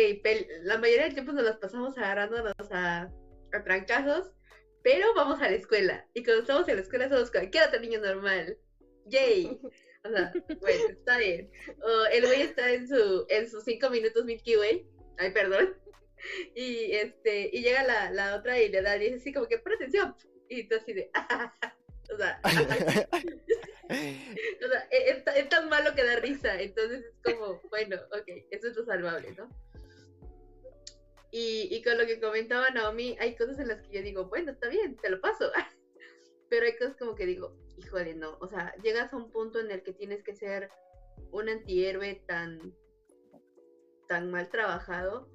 [0.63, 3.03] la mayoría del tiempo nos las pasamos agarrándonos a,
[3.53, 4.31] a trancazos,
[4.83, 6.07] pero vamos a la escuela.
[6.13, 8.57] Y cuando estamos en la escuela somos cualquier otro niño normal.
[9.05, 9.59] ¡Yay!
[10.05, 11.49] O sea, bueno, está bien.
[12.11, 14.85] El güey está en su en sus cinco minutos Milky Way.
[15.17, 15.75] Ay, perdón.
[16.55, 19.57] Y este, y llega la, la otra y le da, y dice así como que,
[19.57, 20.15] pon atención.
[20.47, 21.11] Y tú así de,
[22.11, 22.39] O sea,
[23.89, 26.59] e, es, tan malo que da risa.
[26.61, 29.49] Entonces es como, bueno, ok, eso es lo salvable, ¿no?
[31.35, 34.69] Y, con lo que comentaba Naomi, hay cosas en las que yo digo, bueno, está
[34.69, 35.51] bien, te lo paso.
[36.49, 38.37] Pero hay cosas como que digo, híjole, no.
[38.39, 40.69] O sea, llegas a un punto en el que tienes que ser
[41.31, 42.75] un antihéroe tan,
[44.07, 45.27] tan mal trabajado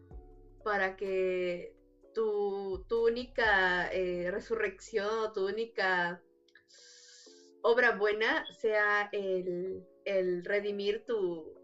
[0.63, 1.75] para que
[2.15, 6.23] tu, tu única eh, resurrección, tu única
[7.63, 11.55] obra buena sea el, el redimir tu,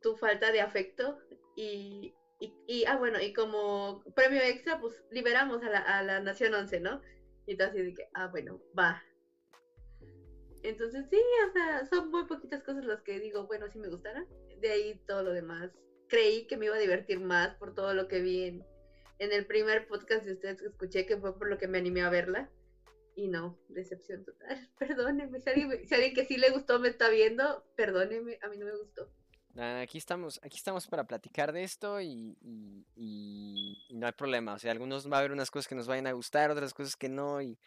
[0.00, 1.18] tu falta de afecto
[1.56, 2.14] y,
[2.66, 6.80] y, ah, bueno, y como premio extra, pues liberamos a la, a la Nación 11,
[6.80, 7.00] ¿no?
[7.46, 9.02] Y entonces así ah, bueno, va.
[10.62, 14.26] Entonces sí, o sea, son muy poquitas cosas las que digo, bueno, sí me gustaron.
[14.58, 15.70] De ahí todo lo demás.
[16.08, 18.64] Creí que me iba a divertir más por todo lo que vi en,
[19.18, 22.02] en el primer podcast de ustedes que escuché, que fue por lo que me animé
[22.02, 22.50] a verla.
[23.14, 24.68] Y no, decepción total.
[24.78, 28.76] Perdóneme, si alguien, que sí le gustó me está viendo, perdóneme, a mí no me
[28.76, 29.10] gustó.
[29.56, 34.54] Aquí estamos, aquí estamos para platicar de esto y, y, y, y, no hay problema.
[34.54, 36.94] O sea, algunos va a haber unas cosas que nos vayan a gustar, otras cosas
[36.96, 37.42] que no.
[37.42, 37.58] Y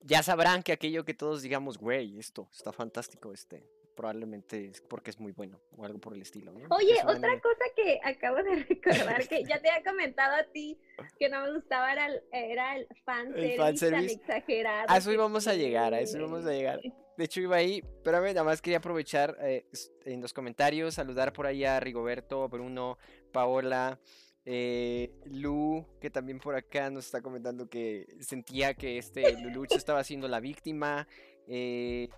[0.00, 3.62] ya sabrán que aquello que todos digamos, güey, esto está fantástico, este,
[4.02, 6.50] probablemente es porque es muy bueno o algo por el estilo.
[6.50, 6.74] ¿no?
[6.74, 10.76] Oye, otra cosa que acabo de recordar que ya te había comentado a ti
[11.20, 14.86] que no me gustaba era el, era el fanservice, tan exagerado.
[14.88, 16.80] A eso íbamos a llegar, a eso íbamos a llegar.
[17.16, 19.66] De hecho, iba ahí, pero a ver, nada más quería aprovechar eh,
[20.04, 22.98] en los comentarios, saludar por ahí a Rigoberto, Bruno,
[23.30, 24.00] Paola,
[24.44, 30.02] eh, Lu, que también por acá nos está comentando que sentía que este Lulucho estaba
[30.02, 31.06] siendo la víctima.
[31.46, 32.08] Eh,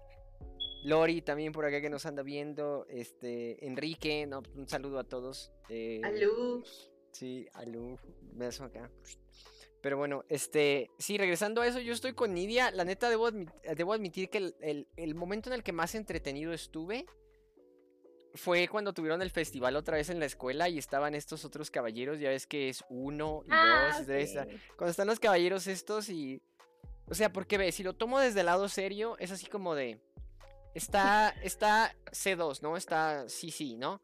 [0.85, 2.87] Lori también por acá que nos anda viendo.
[2.91, 5.51] Este, Enrique, no, un saludo a todos.
[5.71, 6.63] Eh, a Lu.
[7.11, 7.99] Sí, a Lu.
[8.35, 8.91] Beso acá.
[9.81, 12.71] Pero bueno, este, sí, regresando a eso, yo estoy con Nidia.
[12.71, 17.07] La neta, debo, debo admitir que el, el, momento en el que más entretenido estuve
[18.35, 22.21] fue cuando tuvieron el festival otra vez en la escuela y estaban estos otros caballeros.
[22.21, 24.35] Ya ves que es uno y ah, dos y tres.
[24.77, 26.43] Cuando están los caballeros estos y.
[27.07, 29.99] O sea, porque ve, si lo tomo desde el lado serio, es así como de.
[30.75, 32.77] Está, está C2, ¿no?
[32.77, 34.01] Está sí, ¿no?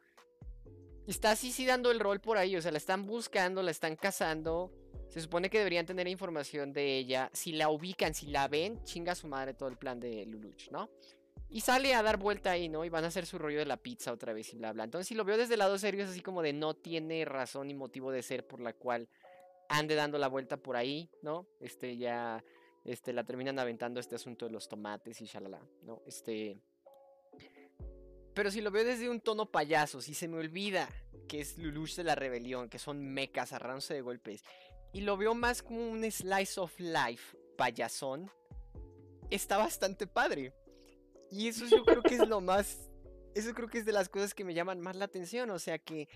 [1.07, 2.57] Está sí dando el rol por ahí.
[2.57, 4.73] O sea, la están buscando, la están cazando.
[5.09, 7.31] Se supone que deberían tener información de ella.
[7.33, 10.89] Si la ubican, si la ven, chinga su madre todo el plan de Luluch, ¿no?
[11.49, 12.85] Y sale a dar vuelta ahí, ¿no?
[12.85, 14.85] Y van a hacer su rollo de la pizza otra vez y bla, bla.
[14.85, 17.67] Entonces, si lo veo desde el lado serio, es así como de no tiene razón
[17.67, 19.09] ni motivo de ser por la cual
[19.69, 21.49] ande dando la vuelta por ahí, ¿no?
[21.59, 22.45] Este, ya,
[22.85, 26.03] este, la terminan aventando este asunto de los tomates y shalala, ¿no?
[26.07, 26.59] Este.
[28.35, 30.89] Pero si lo veo desde un tono payaso, si se me olvida
[31.29, 34.45] que es Lulush de la rebelión, que son mecas arrándose de golpes,
[34.93, 38.31] y lo veo más como un slice of life payasón,
[39.31, 40.55] está bastante padre.
[41.31, 42.91] Y eso yo creo que es lo más.
[43.35, 45.51] Eso creo que es de las cosas que me llaman más la atención.
[45.51, 46.09] O sea que.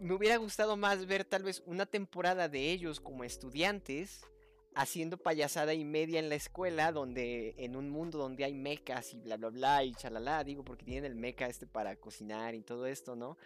[0.00, 4.26] Me hubiera gustado más ver tal vez una temporada de ellos como estudiantes
[4.74, 9.20] haciendo payasada y media en la escuela, donde en un mundo donde hay mecas y
[9.20, 12.86] bla bla bla y chalala, digo, porque tienen el meca este para cocinar y todo
[12.86, 13.36] esto, ¿no?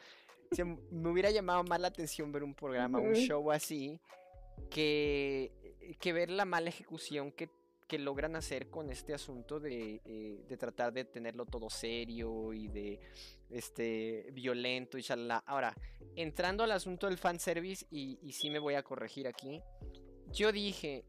[0.51, 3.99] O sea, me hubiera llamado más la atención ver un programa, un show así,
[4.71, 5.53] que,
[5.99, 7.49] que ver la mala ejecución que
[7.87, 12.69] que logran hacer con este asunto de, eh, de, tratar de tenerlo todo serio y
[12.69, 13.01] de
[13.49, 15.45] este violento y shalala.
[15.47, 15.75] Ahora,
[16.17, 19.63] entrando al asunto del fanservice, y, y sí me voy a corregir aquí,
[20.33, 21.05] yo dije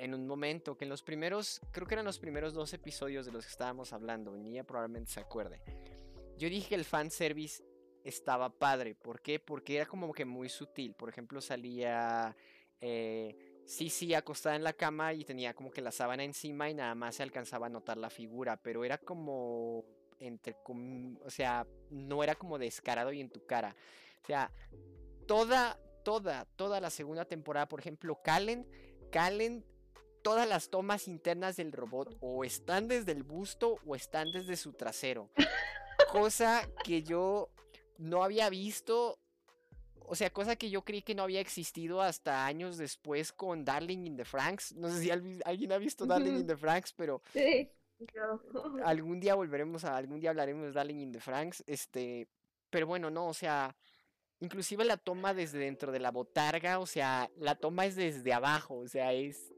[0.00, 3.32] en un momento que en los primeros, creo que eran los primeros dos episodios de
[3.32, 5.60] los que estábamos hablando, ella probablemente se acuerde,
[6.38, 7.62] yo dije que el fanservice
[8.02, 9.38] estaba padre, ¿por qué?
[9.38, 12.34] Porque era como que muy sutil, por ejemplo salía...
[12.80, 13.36] Eh,
[13.66, 16.94] sí, sí, acostada en la cama y tenía como que la sábana encima y nada
[16.94, 19.84] más se alcanzaba a notar la figura, pero era como
[20.18, 23.76] entre, o sea, no era como descarado y en tu cara.
[24.22, 24.50] O sea,
[25.26, 28.66] toda, toda, toda la segunda temporada, por ejemplo, Calen,
[29.10, 29.64] Calen,
[30.22, 34.72] todas las tomas internas del robot o están desde el busto o están desde su
[34.72, 35.30] trasero.
[36.10, 37.50] Cosa que yo
[37.98, 39.18] no había visto
[40.10, 44.06] o sea, cosa que yo creí que no había existido hasta años después con Darling
[44.06, 44.74] in the Franks.
[44.74, 47.70] No sé si alguien ha visto Darling in the Franks, pero sí.
[48.84, 51.62] algún día volveremos a, algún día hablaremos de Darling in the Franks.
[51.68, 52.28] Este,
[52.70, 53.76] pero bueno, no, o sea,
[54.40, 58.78] inclusive la toma desde dentro de la botarga, o sea, la toma es desde abajo,
[58.78, 59.52] o sea, es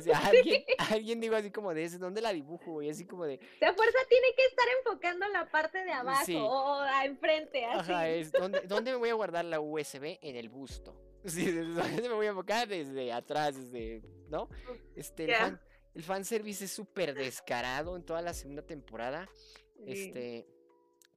[0.00, 2.82] sea, alguien, alguien digo así como de ¿dónde la dibujo?
[2.82, 3.38] Y así como de.
[3.60, 7.92] La fuerza tiene que estar enfocando la parte de abajo o enfrente, así.
[7.92, 10.18] Ajá, es ¿dónde, ¿dónde, me voy a guardar la USB?
[10.22, 11.04] En el busto.
[11.24, 12.68] Sí, ¿dónde me voy a enfocar?
[12.68, 14.02] Desde atrás, desde.
[14.28, 14.48] ¿No?
[14.94, 15.60] Este, el, fan,
[15.94, 19.28] el fanservice es súper descarado en toda la segunda temporada.
[19.84, 20.46] Este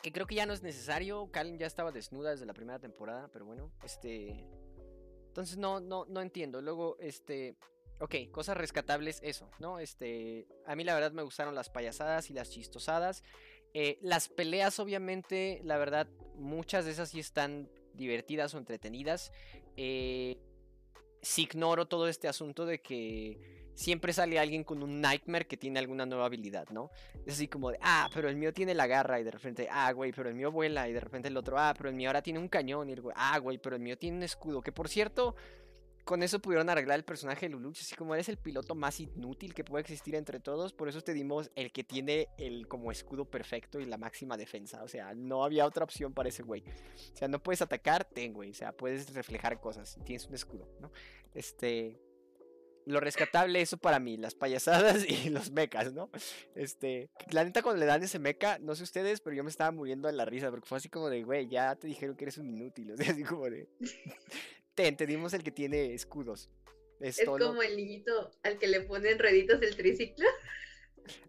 [0.01, 1.29] que creo que ya no es necesario.
[1.31, 4.47] Kalin ya estaba desnuda desde la primera temporada, pero bueno, este.
[5.27, 6.61] Entonces no, no, no entiendo.
[6.61, 7.55] Luego, este.
[8.01, 9.77] Ok, cosas rescatables, eso, ¿no?
[9.77, 10.47] Este.
[10.65, 13.23] A mí la verdad me gustaron las payasadas y las chistosadas.
[13.75, 19.31] Eh, las peleas, obviamente, la verdad, muchas de esas sí están divertidas o entretenidas.
[19.77, 20.39] Eh,
[21.21, 25.79] si ignoro todo este asunto de que siempre sale alguien con un nightmare que tiene
[25.79, 26.89] alguna nueva habilidad, ¿no?
[27.27, 29.91] Es así como de, ah, pero el mío tiene la garra y de repente, ah,
[29.91, 32.23] güey, pero el mío vuela y de repente el otro, ah, pero el mío ahora
[32.23, 34.71] tiene un cañón y el güey, ah, güey, pero el mío tiene un escudo, que
[34.71, 35.35] por cierto,
[36.11, 39.53] con eso pudieron arreglar el personaje de Luluch, así como eres el piloto más inútil
[39.53, 43.23] que puede existir entre todos, por eso te dimos el que tiene el como escudo
[43.23, 46.65] perfecto y la máxima defensa, o sea, no había otra opción para ese güey.
[47.13, 50.67] O sea, no puedes atacar, ten, güey, o sea, puedes reflejar cosas, tienes un escudo,
[50.81, 50.91] ¿no?
[51.33, 51.97] Este,
[52.85, 56.09] lo rescatable eso para mí, las payasadas y los mecas, ¿no?
[56.55, 59.71] Este, la neta cuando le dan ese meca, no sé ustedes, pero yo me estaba
[59.71, 62.37] muriendo de la risa porque fue así como de, güey, ya te dijeron que eres
[62.37, 63.69] un inútil, o sea, así como de,
[64.81, 66.49] te entendimos el que tiene escudos.
[66.99, 70.27] Es, como el niñito al que le ponen rueditas del triciclo.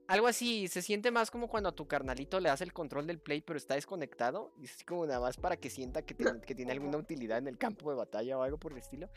[0.06, 3.18] Algo así, se siente más como cuando a tu carnalito le das el control del
[3.18, 6.14] play pero está desconectado y es como nada más para que sienta que,
[6.46, 9.10] que tiene alguna utilidad en el campo de batalla o algo por el estilo.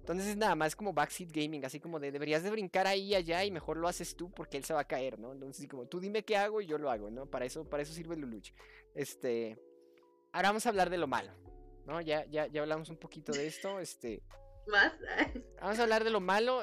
[0.00, 3.14] Entonces es nada más como backseat gaming, así como de deberías de brincar ahí y
[3.14, 5.32] allá y mejor lo haces tú porque él se va a caer, ¿no?
[5.32, 7.26] Entonces como tú dime qué hago y yo lo hago, ¿no?
[7.26, 8.54] Para eso, para eso sirve Luluch.
[8.94, 9.58] Este,
[10.32, 11.32] ahora vamos a hablar de lo malo,
[11.88, 12.00] ¿no?
[12.00, 14.22] Ya, ya, ya hablamos un poquito de esto, este.
[14.68, 14.92] Más.
[15.60, 16.62] vamos a hablar de lo malo.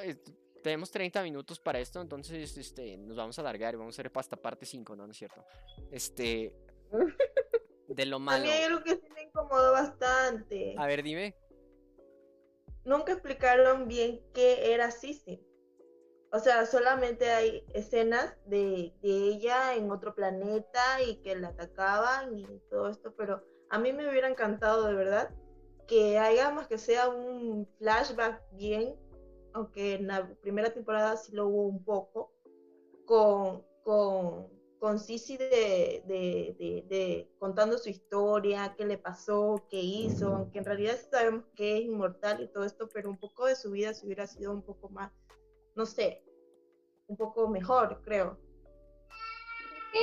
[0.63, 4.11] tenemos 30 minutos para esto, entonces este, nos vamos a alargar y vamos a hacer
[4.15, 5.05] hasta parte 5, ¿no?
[5.05, 5.43] ¿No es cierto?
[5.91, 6.55] Este.
[7.87, 8.43] De lo malo.
[8.43, 10.75] A mí hay algo que sí me incomodó bastante.
[10.77, 11.35] A ver, dime
[12.85, 15.43] nunca explicaron bien qué era Sisi.
[16.31, 22.45] O sea, solamente hay escenas de, ella en otro planeta y que la atacaban y
[22.69, 25.33] todo esto, pero a mí me hubiera encantado de verdad
[25.87, 28.95] que haya más que sea un flashback bien,
[29.53, 32.31] aunque en la primera temporada sí lo hubo un poco,
[33.05, 34.49] con, con
[34.85, 40.95] con Sisi de, de, contando su historia, qué le pasó, qué hizo, aunque en realidad
[41.09, 44.27] sabemos que es inmortal y todo esto, pero un poco de su vida se hubiera
[44.27, 45.11] sido un poco más,
[45.75, 46.23] no sé,
[47.07, 48.37] un poco mejor, creo.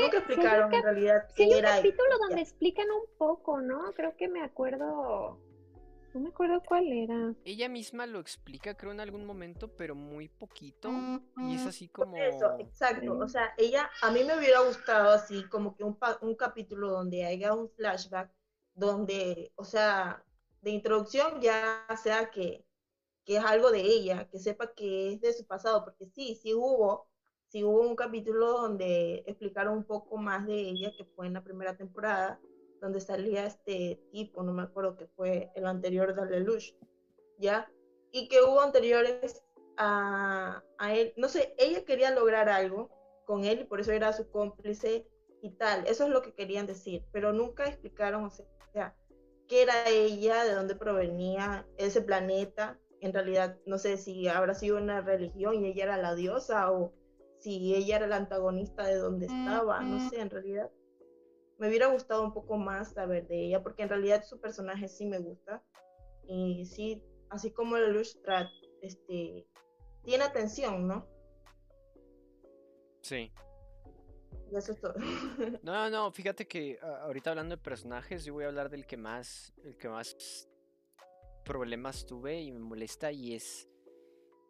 [0.00, 1.70] Nunca explicaron en realidad qué sí, era.
[1.70, 3.92] un capítulo donde explican un poco, ¿no?
[3.94, 5.38] Creo que me acuerdo
[6.14, 7.34] no me acuerdo cuál era.
[7.44, 10.90] Ella misma lo explica, creo, en algún momento, pero muy poquito.
[11.38, 12.16] Y es así como.
[12.16, 13.16] Eso, exacto.
[13.16, 17.24] O sea, ella, a mí me hubiera gustado así, como que un, un capítulo donde
[17.24, 18.30] haya un flashback,
[18.74, 20.22] donde, o sea,
[20.60, 22.66] de introducción ya sea que,
[23.24, 26.52] que es algo de ella, que sepa que es de su pasado, porque sí, sí
[26.52, 27.08] hubo,
[27.52, 31.44] sí hubo un capítulo donde explicaron un poco más de ella, que fue en la
[31.44, 32.40] primera temporada
[32.80, 36.74] donde salía este tipo, no me acuerdo que fue el anterior de Lelouch,
[37.38, 37.70] ¿ya?
[38.10, 39.44] Y que hubo anteriores
[39.76, 42.90] a, a, él, no sé, ella quería lograr algo
[43.26, 45.06] con él y por eso era su cómplice
[45.42, 48.96] y tal, eso es lo que querían decir, pero nunca explicaron, o sea,
[49.46, 54.78] qué era ella, de dónde provenía ese planeta, en realidad no sé si habrá sido
[54.78, 56.94] una religión y ella era la diosa o
[57.42, 60.70] si ella era la antagonista de donde estaba, no sé, en realidad
[61.58, 65.06] me hubiera gustado un poco más saber de ella, porque en realidad su personaje sí
[65.06, 65.62] me gusta.
[66.26, 68.48] Y sí, así como el Lustrat,
[68.80, 69.46] este,
[70.02, 71.06] tiene atención, ¿no?
[73.02, 73.32] Sí.
[74.50, 74.94] Y eso es todo.
[75.62, 79.52] No, no, fíjate que ahorita hablando de personajes, yo voy a hablar del que más,
[79.64, 80.48] el que más
[81.44, 83.68] problemas tuve y me molesta y es,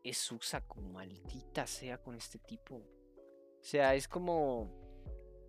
[0.02, 2.76] es Susaku, maldita sea con este tipo.
[2.76, 4.82] O sea, es como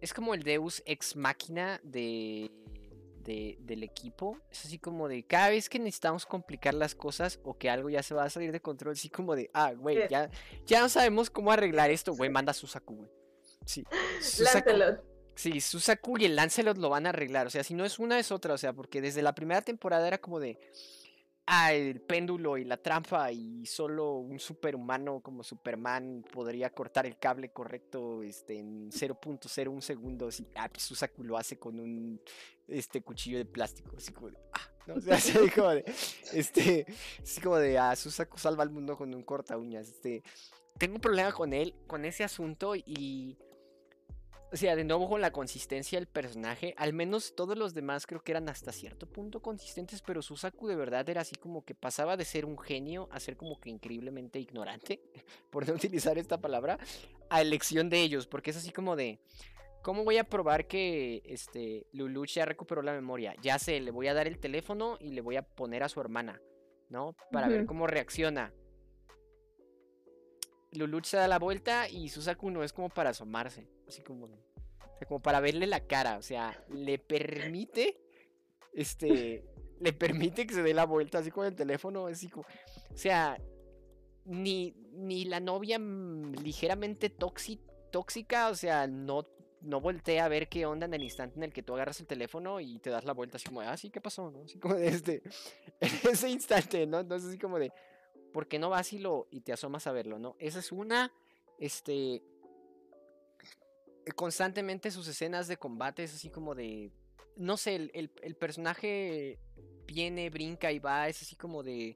[0.03, 2.51] es como el Deus ex máquina de,
[3.23, 4.37] del equipo.
[4.51, 8.03] Es así como de cada vez que necesitamos complicar las cosas o que algo ya
[8.03, 10.29] se va a salir de control, así como de, ah, güey, ya,
[10.65, 13.09] ya no sabemos cómo arreglar esto, güey, manda a Susaku, güey.
[13.65, 13.85] Sí.
[14.21, 14.71] Susaku,
[15.35, 17.47] sí, Susaku y el Lancelot lo van a arreglar.
[17.47, 18.53] O sea, si no es una, es otra.
[18.53, 20.59] O sea, porque desde la primera temporada era como de
[21.45, 27.17] ah, el péndulo y la trampa y solo un superhumano como Superman podría cortar el
[27.17, 32.21] cable correcto este, en 0.01 segundos y ah, pues Susaku lo hace con un
[32.67, 35.85] este, cuchillo de plástico, así como de, ah, no, o así como de,
[36.33, 36.85] este,
[37.21, 40.23] así como de, ah, Susaku salva al mundo con un corta uñas, este,
[40.77, 43.37] tengo un problema con él, con ese asunto y
[44.53, 48.21] o sea, de nuevo con la consistencia del personaje, al menos todos los demás creo
[48.21, 52.17] que eran hasta cierto punto consistentes, pero Susaku de verdad era así como que pasaba
[52.17, 55.01] de ser un genio a ser como que increíblemente ignorante,
[55.49, 56.77] por no utilizar esta palabra,
[57.31, 59.19] a elección de ellos, porque es así como de,
[59.81, 63.35] ¿cómo voy a probar que este Luluch ya recuperó la memoria?
[63.41, 65.99] Ya sé, le voy a dar el teléfono y le voy a poner a su
[65.99, 66.39] hermana,
[66.89, 67.15] ¿no?
[67.31, 68.53] Para ver cómo reacciona.
[70.73, 74.29] Luluch se da la vuelta y Susaku no es como para asomarse, así como,
[75.07, 77.99] como para verle la cara, o sea, le permite,
[78.73, 79.43] este,
[79.79, 82.45] le permite que se dé la vuelta así con el teléfono, así como,
[82.91, 83.37] o sea,
[84.25, 89.23] ni, ni la novia mm, ligeramente tóxica, o sea, no,
[89.61, 92.07] no voltea a ver qué onda en el instante en el que tú agarras el
[92.07, 94.31] teléfono y te das la vuelta así como, ah, sí, ¿qué pasó?
[94.31, 94.43] ¿no?
[94.43, 95.23] Así como de este,
[95.79, 96.99] en ese instante, ¿no?
[96.99, 97.71] Entonces así como de,
[98.33, 100.35] porque no vas y, lo, y te asomas a verlo, ¿no?
[100.39, 101.13] Esa es una,
[101.59, 102.23] este,
[104.15, 106.91] constantemente sus escenas de combate es así como de,
[107.37, 109.39] no sé, el, el, personaje
[109.85, 111.95] viene, brinca y va, es así como de,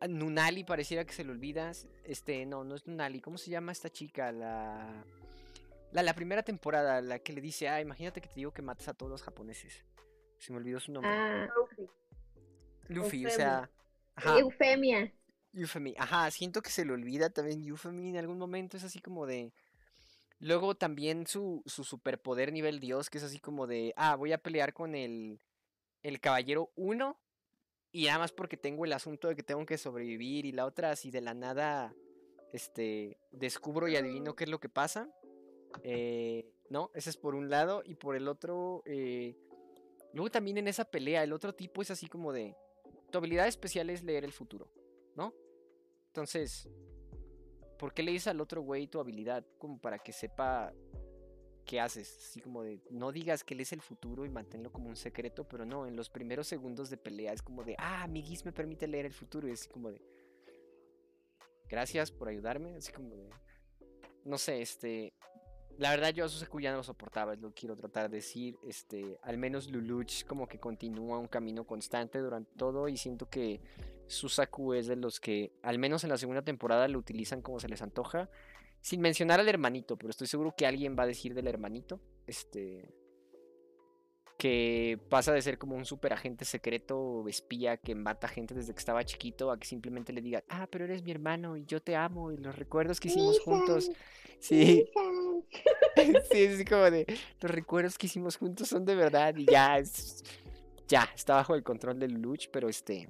[0.00, 1.72] ah, Nunali pareciera que se le olvida,
[2.04, 4.30] este, no, no es Nunali, ¿cómo se llama esta chica?
[4.30, 5.04] La...
[5.90, 8.88] La, la primera temporada, la que le dice, ah, imagínate que te digo que matas
[8.88, 9.86] a todos los japoneses.
[10.36, 11.10] Se me olvidó su nombre.
[11.10, 11.48] Ah.
[12.88, 13.70] Luffy, o sea.
[14.38, 15.10] Eufemia.
[15.60, 19.26] Eufemia, ajá, siento que se le olvida también Eufemia en algún momento, es así como
[19.26, 19.52] de...
[20.40, 24.38] Luego también su, su superpoder nivel dios, que es así como de, ah, voy a
[24.38, 25.40] pelear con el,
[26.02, 27.18] el caballero 1
[27.90, 30.90] y nada más porque tengo el asunto de que tengo que sobrevivir y la otra
[30.90, 31.94] así de la nada,
[32.52, 35.10] este, descubro y adivino qué es lo que pasa.
[35.82, 39.36] Eh, no, ese es por un lado y por el otro, eh,
[40.12, 42.54] luego también en esa pelea el otro tipo es así como de,
[43.10, 44.70] tu habilidad especial es leer el futuro,
[45.14, 45.34] ¿no?
[46.08, 46.68] Entonces,
[47.78, 49.44] ¿por qué le dices al otro güey tu habilidad?
[49.58, 50.72] Como para que sepa
[51.64, 52.16] qué haces.
[52.28, 55.46] Así como de, no digas que él es el futuro y manténlo como un secreto,
[55.46, 58.52] pero no, en los primeros segundos de pelea es como de, ah, mi guis me
[58.52, 59.46] permite leer el futuro.
[59.46, 60.00] Y es como de,
[61.68, 62.74] gracias por ayudarme.
[62.74, 63.28] Así como de,
[64.24, 65.12] no sé, este,
[65.76, 68.16] la verdad yo a Susaku ya no lo soportaba, es lo que quiero tratar de
[68.16, 68.56] decir.
[68.66, 73.60] Este, al menos Luluch como que continúa un camino constante durante todo y siento que
[74.08, 77.68] Susaku es de los que, al menos en la segunda temporada, lo utilizan como se
[77.68, 78.28] les antoja.
[78.80, 82.00] Sin mencionar al hermanito, pero estoy seguro que alguien va a decir del hermanito.
[82.26, 82.88] Este,
[84.38, 88.78] que pasa de ser como un super agente secreto espía que mata gente desde que
[88.78, 91.96] estaba chiquito a que simplemente le diga, ah, pero eres mi hermano y yo te
[91.96, 93.90] amo y los recuerdos que hicimos juntos.
[94.38, 94.88] Sí.
[96.30, 97.04] sí, es como de,
[97.40, 100.22] los recuerdos que hicimos juntos son de verdad y ya, es,
[100.86, 103.08] ya, está bajo el control del Luch, pero este...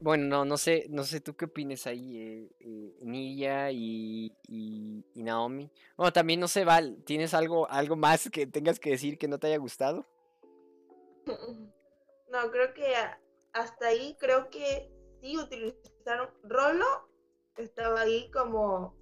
[0.00, 5.70] Bueno, no, no sé, no sé tú qué opines ahí, eh, eh y, y, Naomi.
[5.96, 9.38] Bueno, también no sé, Val, ¿tienes algo, algo más que tengas que decir que no
[9.38, 10.06] te haya gustado?
[12.30, 12.92] No, creo que
[13.54, 14.92] hasta ahí creo que
[15.22, 16.28] sí utilizaron.
[16.42, 17.08] Rolo
[17.56, 18.94] estaba ahí como,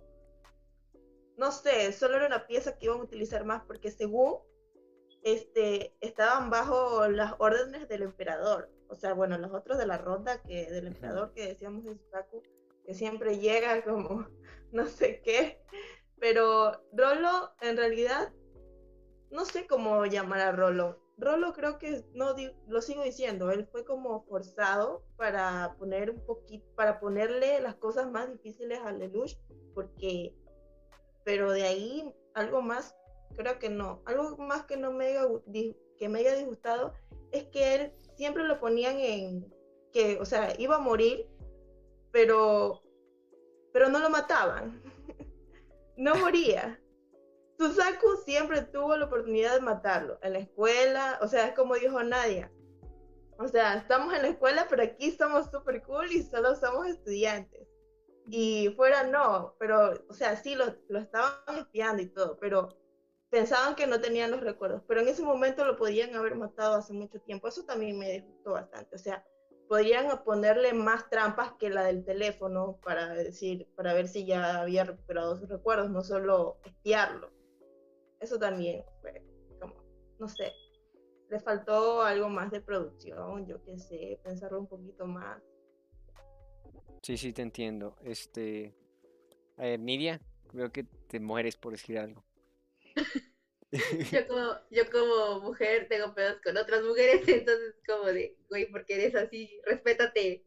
[1.37, 4.39] no sé, solo era una pieza que iban a utilizar más porque según
[5.27, 8.71] este, estaban bajo las órdenes del emperador.
[8.89, 12.45] O sea, bueno, los otros de la ronda que del emperador que decíamos de Sukaku,
[12.85, 14.29] que siempre llega como
[14.73, 15.61] no sé qué,
[16.21, 18.33] pero Rolo en realidad
[19.33, 21.03] no sé cómo llamar a Rolo.
[21.19, 22.37] Rolo creo que no
[22.69, 28.09] lo sigo diciendo, él fue como forzado para poner un poquito para ponerle las cosas
[28.09, 29.37] más difíciles a Lelouch
[29.75, 30.37] porque
[31.25, 32.95] pero de ahí algo más
[33.37, 35.27] creo que no, algo más que no me haya,
[35.99, 36.95] que me haya disgustado
[37.33, 39.53] es que él siempre lo ponían en
[39.93, 41.29] que, o sea, iba a morir,
[42.13, 42.83] pero,
[43.73, 44.83] pero no lo mataban.
[45.97, 46.81] no moría.
[47.59, 52.03] Susaku siempre tuvo la oportunidad de matarlo en la escuela, o sea, es como dijo
[52.03, 52.53] Nadia.
[53.39, 57.67] O sea, estamos en la escuela, pero aquí somos súper cool y solo somos estudiantes.
[58.29, 62.69] Y fuera no, pero, o sea, sí lo, lo estaban espiando y todo, pero
[63.31, 66.93] pensaban que no tenían los recuerdos, pero en ese momento lo podían haber matado hace
[66.93, 67.49] mucho tiempo.
[67.49, 68.95] Eso también me disgustó bastante.
[68.95, 69.25] O sea,
[69.69, 74.85] podrían ponerle más trampas que la del teléfono para decir, para ver si ya había
[74.85, 77.31] recuperado sus recuerdos, no solo espiarlo.
[78.21, 79.23] Eso también fue
[79.61, 79.75] como,
[80.19, 80.53] no sé,
[81.29, 85.43] le faltó algo más de producción, yo qué sé, pensarlo un poquito más.
[87.03, 87.97] Sí, sí, te entiendo.
[88.03, 88.75] Este,
[89.57, 92.25] a ver, Nidia, creo que te mueres por decir algo.
[94.13, 98.95] yo como, yo como mujer tengo pedos con otras mujeres, entonces como de, güey, porque
[98.95, 100.45] eres así, respétate.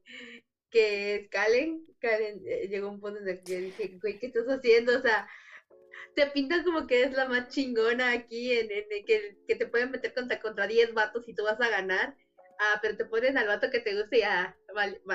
[0.71, 4.45] Que es Kalen, Kalen eh, llegó un punto en el que dije, güey, ¿qué estás
[4.45, 4.95] haciendo?
[4.95, 5.27] O sea,
[6.15, 10.13] te pintas como que es la más chingona aquí, en, que, que, te pueden meter
[10.13, 12.15] contra, contra 10 vatos y tú vas a ganar.
[12.59, 14.55] Ah, pero te pones al vato que te guste y ya,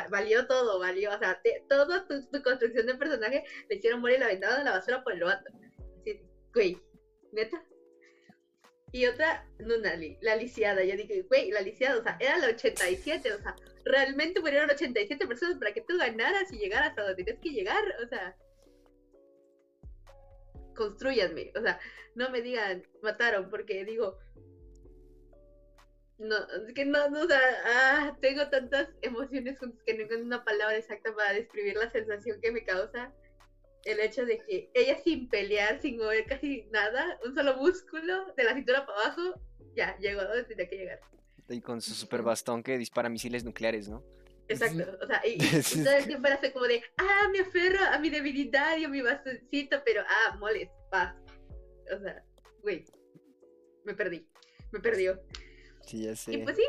[0.08, 4.58] valió todo, valió, o sea, toda tu, construcción de personaje le hicieron morir la ventana
[4.58, 5.52] de la basura por el vato.
[6.54, 6.80] Güey,
[7.34, 7.62] neta.
[8.92, 10.84] Y otra, Nunali, la lisiada.
[10.84, 15.26] Yo dije, güey, la lisiada, o sea, era la 87, o sea, realmente murieron 87
[15.26, 18.36] personas para que tú ganaras y llegaras a donde tienes que llegar, o sea.
[20.76, 21.80] Construyanme, o sea,
[22.14, 24.18] no me digan, mataron, porque digo,
[26.18, 26.36] no,
[26.68, 30.76] es que no, no, o sea, ah, tengo tantas emociones que no encuentro una palabra
[30.76, 33.12] exacta para describir la sensación que me causa
[33.84, 38.44] el hecho de que ella sin pelear, sin mover casi nada, un solo músculo de
[38.44, 39.40] la cintura para abajo,
[39.76, 41.00] ya llegó a donde tenía que llegar.
[41.48, 44.02] Y con su super bastón que dispara misiles nucleares, ¿no?
[44.48, 47.98] Exacto, o sea, y, todo el tiempo era así como de, ah, me aferro a
[47.98, 51.14] mi debilidad y a mi bastoncito, pero, ah, moles, paz.
[51.94, 52.22] O sea,
[52.62, 52.84] güey,
[53.84, 54.26] me perdí,
[54.70, 55.20] me perdió.
[55.86, 56.34] Sí, ya sé.
[56.34, 56.64] Y pues sí,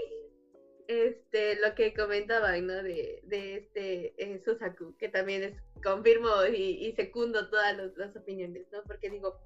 [0.87, 2.83] este, lo que comentaban, ¿no?
[2.83, 8.67] De, de este eh, Susaku, que también es, confirmo y, y secundo todas las opiniones,
[8.71, 8.83] ¿no?
[8.83, 9.39] Porque digo,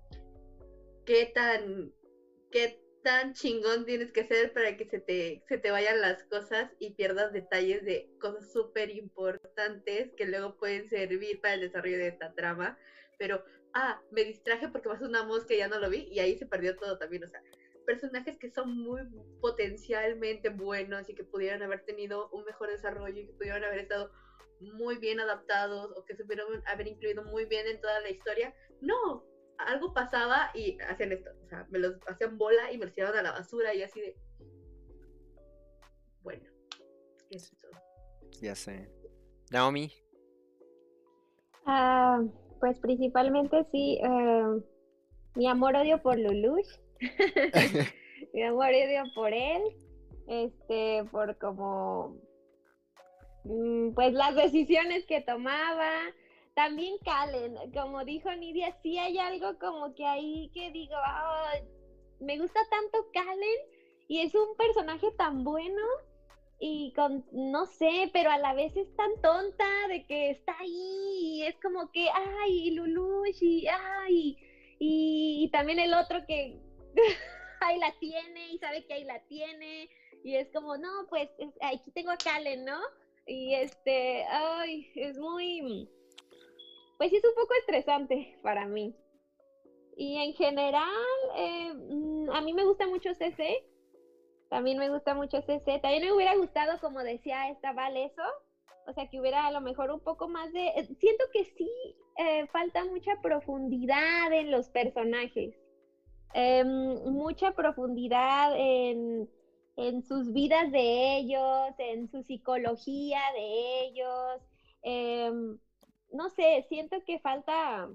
[1.05, 1.93] ¿qué tan,
[2.51, 6.71] qué tan chingón tienes que ser para que se te, se te vayan las cosas
[6.79, 12.07] y pierdas detalles de cosas súper importantes que luego pueden servir para el desarrollo de
[12.07, 12.77] esta trama?
[13.17, 16.37] Pero, ah, me distraje porque pasó una mosca y ya no lo vi y ahí
[16.37, 17.41] se perdió todo también, o sea,
[17.89, 19.01] personajes que son muy
[19.41, 24.11] potencialmente buenos y que pudieran haber tenido un mejor desarrollo y que pudieran haber estado
[24.59, 28.53] muy bien adaptados o que se pudieran haber incluido muy bien en toda la historia.
[28.79, 29.25] No,
[29.57, 33.17] algo pasaba y hacían esto, o sea, me los hacían bola y me los tiraban
[33.17, 34.15] a la basura y así de...
[36.21, 36.43] Bueno,
[37.31, 37.71] eso es todo.
[38.39, 38.87] Ya sé.
[39.49, 39.91] Naomi.
[41.65, 42.21] Ah,
[42.59, 44.61] pues principalmente sí, uh,
[45.33, 46.69] mi amor-odio por Lulush.
[48.33, 49.61] mi amor y odio por él,
[50.27, 52.17] este, por como,
[53.45, 55.91] mm, pues las decisiones que tomaba.
[56.55, 60.95] También Calen, como dijo Nidia, sí hay algo como que ahí que digo,
[62.19, 63.59] me gusta tanto Calen
[64.09, 65.81] y es un personaje tan bueno
[66.59, 71.19] y con, no sé, pero a la vez es tan tonta de que está ahí
[71.21, 72.09] y es como que,
[72.43, 74.37] ay, Lulush y, ay,
[74.79, 76.59] y también el otro que
[77.61, 79.89] ahí la tiene y sabe que ahí la tiene
[80.23, 81.29] y es como, no, pues
[81.61, 82.79] aquí tengo a Kalen, ¿no?
[83.25, 85.87] Y este, ay, es muy,
[86.97, 88.95] pues es un poco estresante para mí.
[89.95, 93.63] Y en general, eh, mm, a mí me gusta mucho CC,
[94.49, 98.23] también me gusta mucho CC, también me hubiera gustado, como decía esta Val, eso,
[98.87, 101.69] o sea, que hubiera a lo mejor un poco más de, eh, siento que sí
[102.17, 105.53] eh, falta mucha profundidad en los personajes
[106.33, 109.29] eh, mucha profundidad en,
[109.75, 114.41] en, sus vidas de ellos, en su psicología de ellos.
[114.83, 115.31] Eh,
[116.11, 117.89] no sé, siento que falta,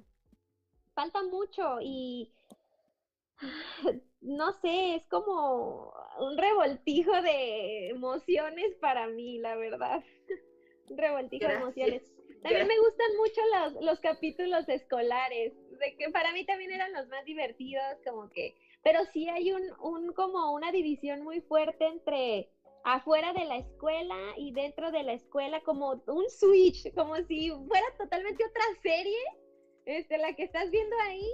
[0.94, 2.32] falta mucho y
[4.20, 10.02] no sé, es como un revoltijo de emociones para mí, la verdad.
[10.90, 12.02] un revoltijo de emociones.
[12.42, 17.08] También me gustan mucho los, los capítulos escolares, de que para mí también eran los
[17.08, 22.48] más divertidos, como que, pero sí hay un, un como una división muy fuerte entre
[22.84, 27.86] afuera de la escuela y dentro de la escuela, como un switch, como si fuera
[27.98, 29.18] totalmente otra serie,
[29.86, 31.30] este, la que estás viendo ahí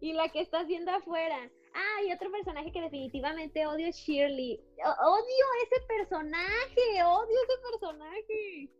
[0.00, 1.50] y la que estás viendo afuera.
[1.74, 4.58] Ah, y otro personaje que definitivamente odio es Shirley.
[4.78, 8.70] odio ese personaje, odio ese personaje.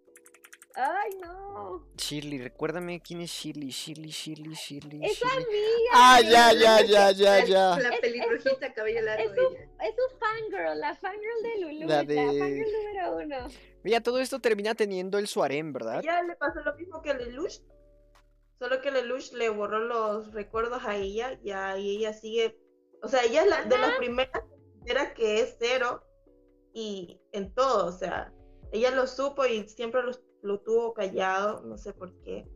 [0.79, 1.87] Ay, no.
[1.97, 5.07] Shirley, recuérdame quién es Shirley, Shirley, Shirley, Shirley.
[5.07, 5.91] Es amiga.
[5.95, 7.79] Ah, ya, ya, ya, ya, ya.
[7.79, 9.25] La pelirrojita, cabello largo.
[9.25, 12.15] Es su, es su fangirl, la fangirl de Lulu, la, de...
[12.17, 13.49] la fangirl número uno.
[13.85, 16.03] Mira, todo esto termina teniendo el Suarem, ¿verdad?
[16.03, 17.63] Ya le pasó lo mismo que a Lelouch,
[18.59, 22.61] solo que Lelouch le borró los recuerdos a ella y, ahí ella sigue,
[23.03, 24.43] o sea, ella es la, de las primeras
[24.85, 26.03] era que es cero
[26.75, 28.31] y en todo, o sea,
[28.73, 32.49] ella lo supo y siempre los lo tuvo callado, no sé por qué.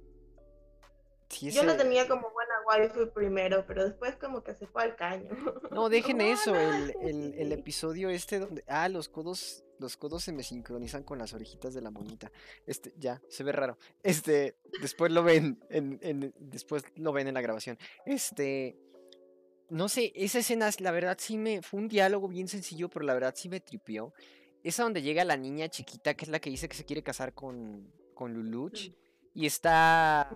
[1.40, 5.28] Yo lo tenía como buena waifu primero, pero después como que se fue al caño.
[5.70, 6.54] No, dejen eso,
[7.00, 8.64] el, el, episodio este donde...
[8.66, 12.32] Ah, los codos, los codos se me sincronizan con las orejitas de la monita.
[12.66, 13.78] Este, ya, se ve raro.
[14.02, 17.78] Este, después lo ven en, en, después lo ven en la grabación.
[18.04, 18.76] Este,
[19.68, 23.14] no sé, esa escena, la verdad sí me, fue un diálogo bien sencillo, pero la
[23.14, 24.12] verdad sí me tripió.
[24.62, 27.32] Esa donde llega la niña chiquita, que es la que dice que se quiere casar
[27.34, 28.92] con, con Luluch.
[29.32, 30.30] Y está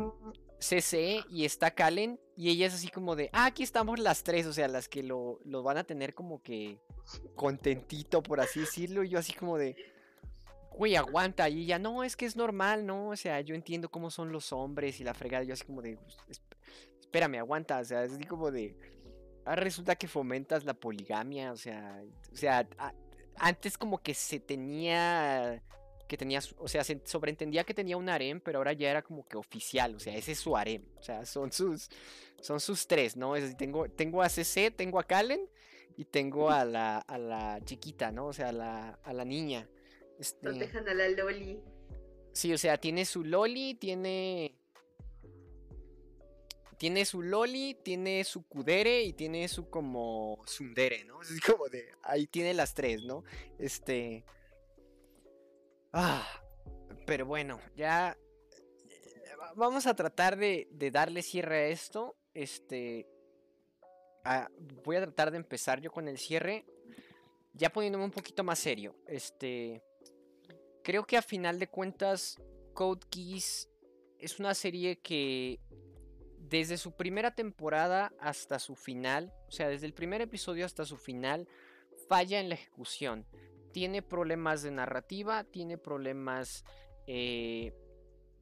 [0.58, 2.18] CC y está Kalen.
[2.36, 4.46] Y ella es así como de, ah, aquí estamos las tres.
[4.46, 6.78] O sea, las que lo, lo van a tener como que
[7.34, 9.04] contentito, por así decirlo.
[9.04, 9.76] Y yo así como de,
[10.72, 11.48] güey, aguanta.
[11.48, 13.08] Y ella, no, es que es normal, ¿no?
[13.10, 15.44] O sea, yo entiendo cómo son los hombres y la fregada.
[15.44, 15.98] Yo así como de,
[17.00, 17.80] espérame, aguanta.
[17.80, 18.76] O sea, es así como de,
[19.44, 21.52] ah, resulta que fomentas la poligamia.
[21.52, 22.02] O sea,
[22.32, 22.66] o sea,
[23.36, 25.62] antes como que se tenía
[26.06, 29.26] que tenía, o sea, se sobreentendía que tenía un harem, pero ahora ya era como
[29.26, 31.88] que oficial, o sea, ese es su harem, o sea, son sus,
[32.40, 33.36] son sus tres, ¿no?
[33.36, 35.48] Es decir, tengo, tengo a CC, tengo a Kalen
[35.96, 38.26] y tengo a la, a la chiquita, ¿no?
[38.26, 39.68] O sea, a la, a la niña.
[40.18, 40.52] Este...
[40.52, 41.60] dejan a la Loli.
[42.32, 44.58] Sí, o sea, tiene su Loli, tiene
[46.84, 51.18] tiene su loli, tiene su kudere y tiene su como sundere, ¿no?
[51.22, 53.24] Es como de, ahí tiene las tres, ¿no?
[53.58, 54.22] Este...
[55.94, 56.28] Ah,
[57.06, 58.18] Pero bueno, ya
[58.50, 62.16] eh, vamos a tratar de, darle cierre a esto.
[62.34, 63.08] Este,
[64.84, 66.66] voy a tratar de empezar yo con el cierre,
[67.54, 68.94] ya poniéndome un poquito más serio.
[69.06, 69.82] Este,
[70.82, 72.36] creo que a final de cuentas,
[72.74, 73.70] Code Geass
[74.18, 75.60] es una serie que
[76.58, 80.96] desde su primera temporada hasta su final, o sea, desde el primer episodio hasta su
[80.96, 81.48] final,
[82.08, 83.26] falla en la ejecución.
[83.72, 86.64] Tiene problemas de narrativa, tiene problemas...
[87.08, 87.72] Eh,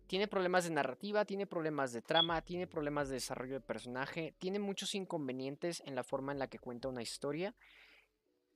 [0.08, 4.58] tiene problemas de narrativa, tiene problemas de trama, tiene problemas de desarrollo de personaje, tiene
[4.58, 7.54] muchos inconvenientes en la forma en la que cuenta una historia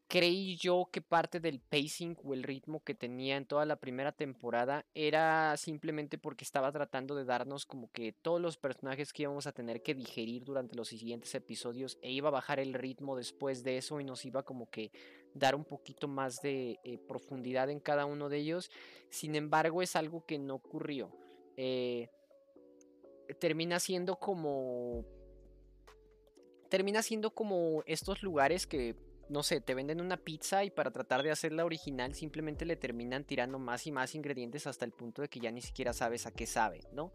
[0.09, 4.13] creí yo que parte del pacing o el ritmo que tenía en toda la primera
[4.13, 9.47] temporada era simplemente porque estaba tratando de darnos como que todos los personajes que íbamos
[9.47, 13.65] a tener que digerir durante los siguientes episodios e iba a bajar el ritmo después
[13.65, 14.93] de eso y nos iba como que
[15.35, 18.71] dar un poquito más de eh, profundidad en cada uno de ellos.
[19.11, 21.11] Sin embargo, es algo que no ocurrió.
[21.57, 22.09] Eh,
[23.41, 25.05] termina siendo como
[26.69, 28.97] termina siendo como estos lugares que
[29.29, 33.24] no sé, te venden una pizza y para tratar de hacerla original simplemente le terminan
[33.24, 36.33] tirando más y más ingredientes hasta el punto de que ya ni siquiera sabes a
[36.33, 37.12] qué sabe, ¿no?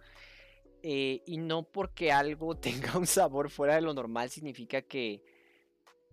[0.83, 5.23] Eh, y no porque algo tenga un sabor fuera de lo normal significa que...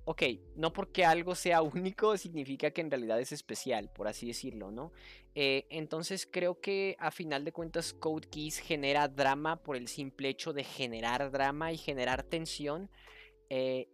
[0.05, 0.23] Ok,
[0.57, 4.91] no porque algo sea único significa que en realidad es especial, por así decirlo, ¿no?
[5.35, 10.31] Eh, entonces creo que a final de cuentas Code Keys genera drama por el simple
[10.31, 12.91] hecho de generar drama y generar tensión.
[13.51, 13.91] Eh,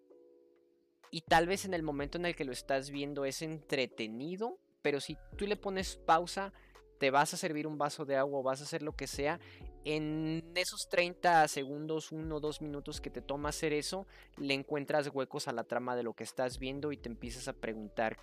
[1.14, 4.98] y tal vez en el momento en el que lo estás viendo es entretenido, pero
[4.98, 6.52] si tú le pones pausa,
[6.98, 9.38] te vas a servir un vaso de agua o vas a hacer lo que sea,
[9.84, 14.08] en esos 30 segundos, 1 o 2 minutos que te toma hacer eso,
[14.38, 17.52] le encuentras huecos a la trama de lo que estás viendo y te empiezas a
[17.52, 18.16] preguntar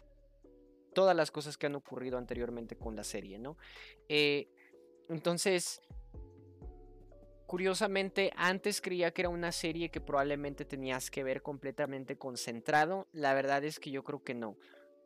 [0.93, 3.55] todas las cosas que han ocurrido anteriormente con la serie, ¿no?
[4.09, 4.49] Eh,
[5.07, 5.81] entonces,
[7.51, 13.09] Curiosamente, antes creía que era una serie que probablemente tenías que ver completamente concentrado.
[13.11, 14.55] La verdad es que yo creo que no.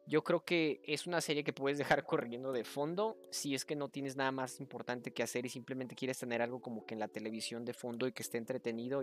[0.08, 3.76] Yo creo que es una serie que puedes dejar corriendo de fondo si es que
[3.76, 7.00] no tienes nada más importante que hacer y simplemente quieres tener algo como que en
[7.00, 9.02] la televisión de fondo y que esté entretenido.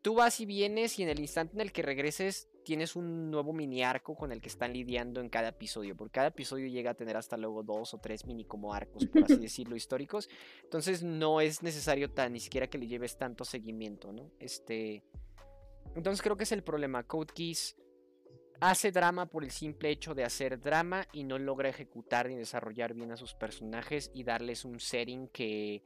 [0.00, 3.52] Tú vas y vienes y en el instante en el que regreses tienes un nuevo
[3.52, 5.96] mini arco con el que están lidiando en cada episodio.
[5.96, 9.24] Porque cada episodio llega a tener hasta luego dos o tres mini como arcos, por
[9.24, 10.28] así decirlo, históricos.
[10.62, 14.30] Entonces no es necesario tan, ni siquiera que le lleves tanto seguimiento, ¿no?
[14.38, 15.02] Este...
[15.96, 17.04] Entonces creo que es el problema.
[17.04, 17.76] Code Keys
[18.70, 22.94] hace drama por el simple hecho de hacer drama y no logra ejecutar ni desarrollar
[22.94, 25.82] bien a sus personajes y darles un setting que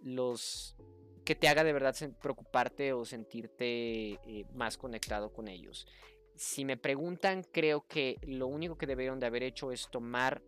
[0.00, 0.76] los
[1.24, 5.88] que te haga de verdad preocuparte o sentirte eh, más conectado con ellos.
[6.36, 10.40] Si me preguntan, creo que lo único que debieron de haber hecho es tomar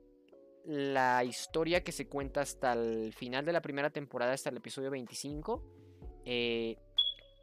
[0.65, 4.91] la historia que se cuenta hasta el final de la primera temporada, hasta el episodio
[4.93, 5.65] 25,
[6.27, 6.77] eh,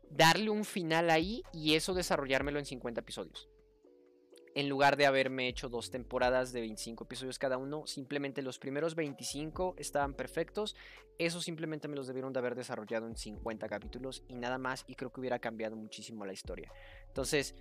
[0.09, 3.49] darle un final ahí y eso desarrollármelo en 50 episodios
[4.55, 8.95] en lugar de haberme hecho dos temporadas de 25 episodios cada uno, simplemente los primeros
[8.95, 10.75] 25 estaban perfectos,
[11.17, 14.95] eso simplemente me los debieron de haber desarrollado en 50 capítulos y nada más, y
[14.95, 16.71] creo que hubiera cambiado muchísimo la historia.
[17.07, 17.55] Entonces,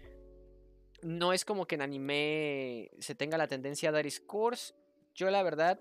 [1.03, 4.75] no es como que en anime se tenga la tendencia a dar scores,
[5.15, 5.81] yo la verdad,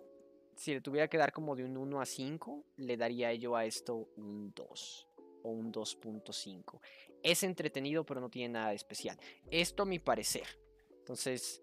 [0.55, 3.66] si le tuviera que dar como de un 1 a 5, le daría yo a
[3.66, 5.07] esto un 2
[5.43, 6.80] o un 2.5.
[7.24, 9.18] Es entretenido, pero no tiene nada de especial.
[9.49, 10.61] Esto a mi parecer.
[11.01, 11.61] Entonces,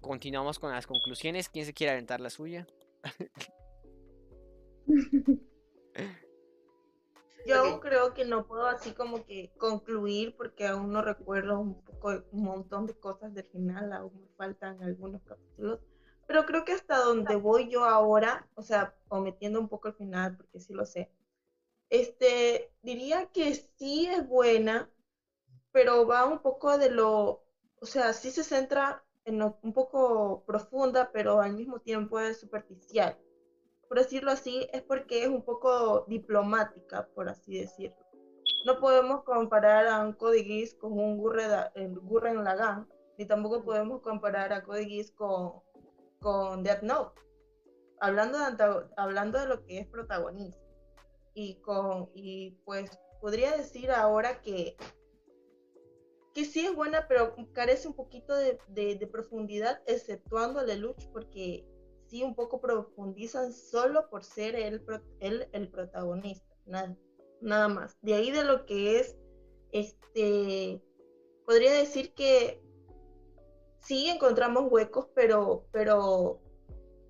[0.00, 1.48] continuamos con las conclusiones.
[1.48, 2.66] ¿Quién se quiere aventar la suya?
[7.46, 12.24] Yo creo que no puedo así como que concluir porque aún no recuerdo un poco
[12.32, 15.80] un montón de cosas del final, aún me faltan algunos capítulos,
[16.26, 20.38] pero creo que hasta donde voy yo ahora, o sea, omitiendo un poco el final
[20.38, 21.12] porque sí lo sé,
[21.90, 24.90] este, diría que sí es buena,
[25.70, 27.43] pero va un poco de lo
[27.80, 33.16] o sea, sí se centra en un poco profunda, pero al mismo tiempo es superficial.
[33.88, 37.96] Por decirlo así, es porque es un poco diplomática, por así decirlo.
[38.66, 44.62] No podemos comparar a un Code con un Gurren, Lagann, ni tampoco podemos comparar a
[44.62, 45.60] Code con,
[46.20, 47.20] con Death Note.
[48.00, 50.58] Hablando de, hablando de lo que es protagonista.
[51.34, 54.76] Y, con, y pues podría decir ahora que
[56.34, 61.64] que sí es buena, pero carece un poquito de, de, profundidad, exceptuando a Lelouch, porque
[62.08, 64.82] sí un poco profundizan solo por ser él,
[65.20, 66.96] el protagonista, nada,
[67.40, 67.96] nada más.
[68.02, 69.16] De ahí de lo que es,
[69.70, 70.82] este,
[71.46, 72.60] podría decir que
[73.80, 76.40] sí encontramos huecos, pero, pero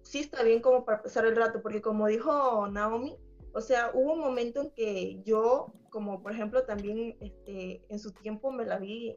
[0.02, 3.16] sí está bien como para pasar el rato, porque como dijo Naomi,
[3.54, 8.12] o sea, hubo un momento en que yo, como por ejemplo también este, en su
[8.12, 9.16] tiempo me la vi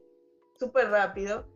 [0.59, 1.47] súper rápido,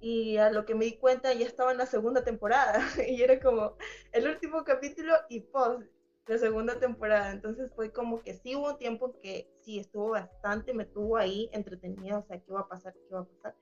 [0.00, 3.40] y a lo que me di cuenta ya estaba en la segunda temporada, y era
[3.40, 3.76] como
[4.12, 5.84] el último capítulo y post
[6.26, 10.72] la segunda temporada, entonces fue como que sí hubo un tiempo que sí estuvo bastante,
[10.72, 12.92] me tuvo ahí entretenida, o sea, ¿qué va a pasar?
[12.92, 13.56] ¿Qué va a pasar?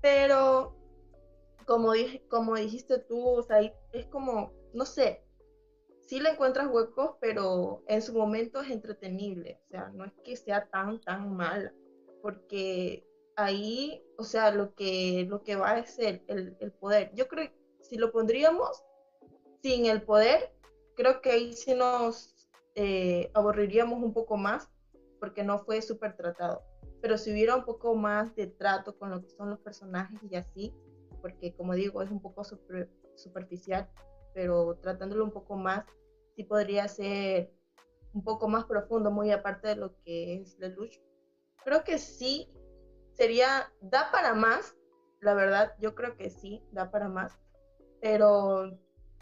[0.00, 0.76] Pero
[1.64, 1.92] como,
[2.28, 3.60] como dijiste tú, o sea,
[3.92, 5.24] es como, no sé,
[6.06, 10.36] sí le encuentras huecos, pero en su momento es entretenible, o sea, no es que
[10.36, 11.72] sea tan, tan mala,
[12.20, 17.12] porque ahí, o sea, lo que, lo que va es el, el, poder.
[17.14, 18.82] Yo creo que si lo pondríamos
[19.62, 20.52] sin el poder,
[20.96, 22.34] creo que ahí sí nos
[22.74, 24.68] eh, aburriríamos un poco más,
[25.18, 26.62] porque no fue súper tratado.
[27.00, 30.36] Pero si hubiera un poco más de trato con lo que son los personajes y
[30.36, 30.74] así,
[31.20, 32.44] porque como digo, es un poco
[33.14, 33.88] superficial,
[34.34, 35.84] pero tratándolo un poco más,
[36.34, 37.52] sí podría ser
[38.12, 40.98] un poco más profundo, muy aparte de lo que es Lelouch.
[41.64, 42.52] Creo que sí,
[43.14, 44.74] sería, da para más,
[45.20, 47.38] la verdad, yo creo que sí, da para más,
[48.00, 48.78] pero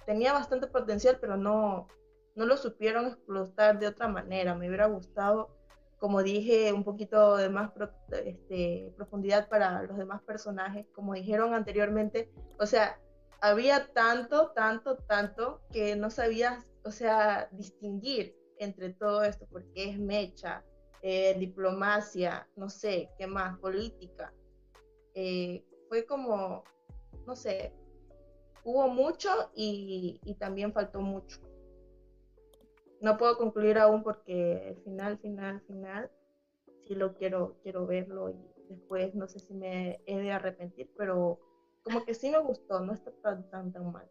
[0.06, 1.86] tenía bastante potencial, pero no,
[2.34, 4.54] no lo supieron explotar de otra manera.
[4.54, 5.60] Me hubiera gustado
[6.00, 7.70] como dije, un poquito de más
[8.24, 12.98] este, profundidad para los demás personajes, como dijeron anteriormente, o sea,
[13.40, 19.98] había tanto, tanto, tanto que no sabías, o sea, distinguir entre todo esto, porque es
[19.98, 20.62] mecha,
[21.02, 24.32] eh, diplomacia, no sé, qué más, política.
[25.14, 26.62] Eh, fue como,
[27.26, 27.72] no sé,
[28.64, 31.40] hubo mucho y, también faltó mucho
[33.00, 36.10] no puedo concluir aún porque el final, final, final,
[36.86, 38.36] sí lo quiero, quiero verlo y
[38.68, 41.38] después no sé si me he de arrepentir, pero
[41.82, 44.06] como que sí me gustó, no está tan, tan, tan mal.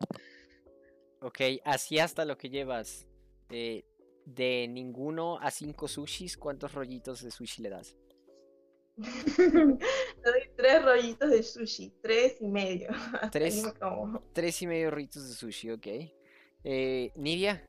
[1.22, 3.06] Ok, así hasta lo que llevas.
[3.50, 3.86] Eh,
[4.26, 7.98] de ninguno a cinco sushis, ¿cuántos rollitos de sushi le das?
[8.98, 9.46] le
[10.24, 12.90] doy tres rollitos de sushi, tres y medio.
[13.32, 13.64] Tres,
[14.34, 15.88] tres y medio rollitos de sushi, ok.
[16.64, 17.66] Eh, Nidia,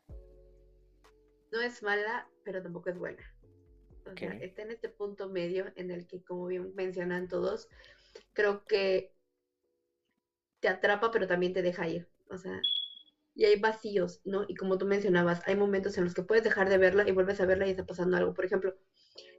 [1.52, 3.22] no es mala, pero tampoco es buena.
[4.06, 7.68] O sea, está en este punto medio en el que, como bien mencionan todos,
[8.32, 9.12] creo que
[10.60, 12.08] te atrapa, pero también te deja ir.
[12.30, 12.60] O sea,
[13.34, 14.44] y hay vacíos, ¿no?
[14.48, 17.40] Y como tú mencionabas, hay momentos en los que puedes dejar de verla y vuelves
[17.40, 18.34] a verla y está pasando algo.
[18.34, 18.74] Por ejemplo,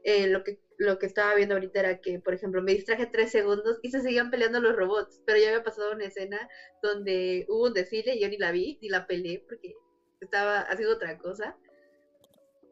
[0.03, 3.31] eh, lo, que, lo que estaba viendo ahorita era que, por ejemplo, me distraje tres
[3.31, 6.47] segundos y se seguían peleando los robots, pero ya había pasado una escena
[6.81, 9.73] donde hubo un desfile y yo ni la vi, ni la peleé porque
[10.21, 11.55] estaba haciendo otra cosa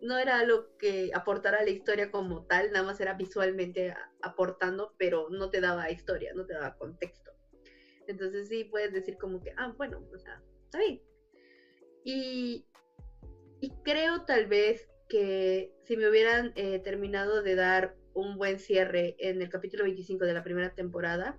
[0.02, 4.94] no era algo que aportara a la historia como tal, nada más era visualmente aportando,
[4.98, 7.29] pero no te daba historia, no te daba contexto.
[8.10, 11.00] Entonces sí puedes decir como que, ah, bueno, o sea, está bien.
[12.04, 12.66] Y,
[13.84, 19.42] creo tal vez que si me hubieran eh, terminado de dar un buen cierre en
[19.42, 21.38] el capítulo 25 de la primera temporada,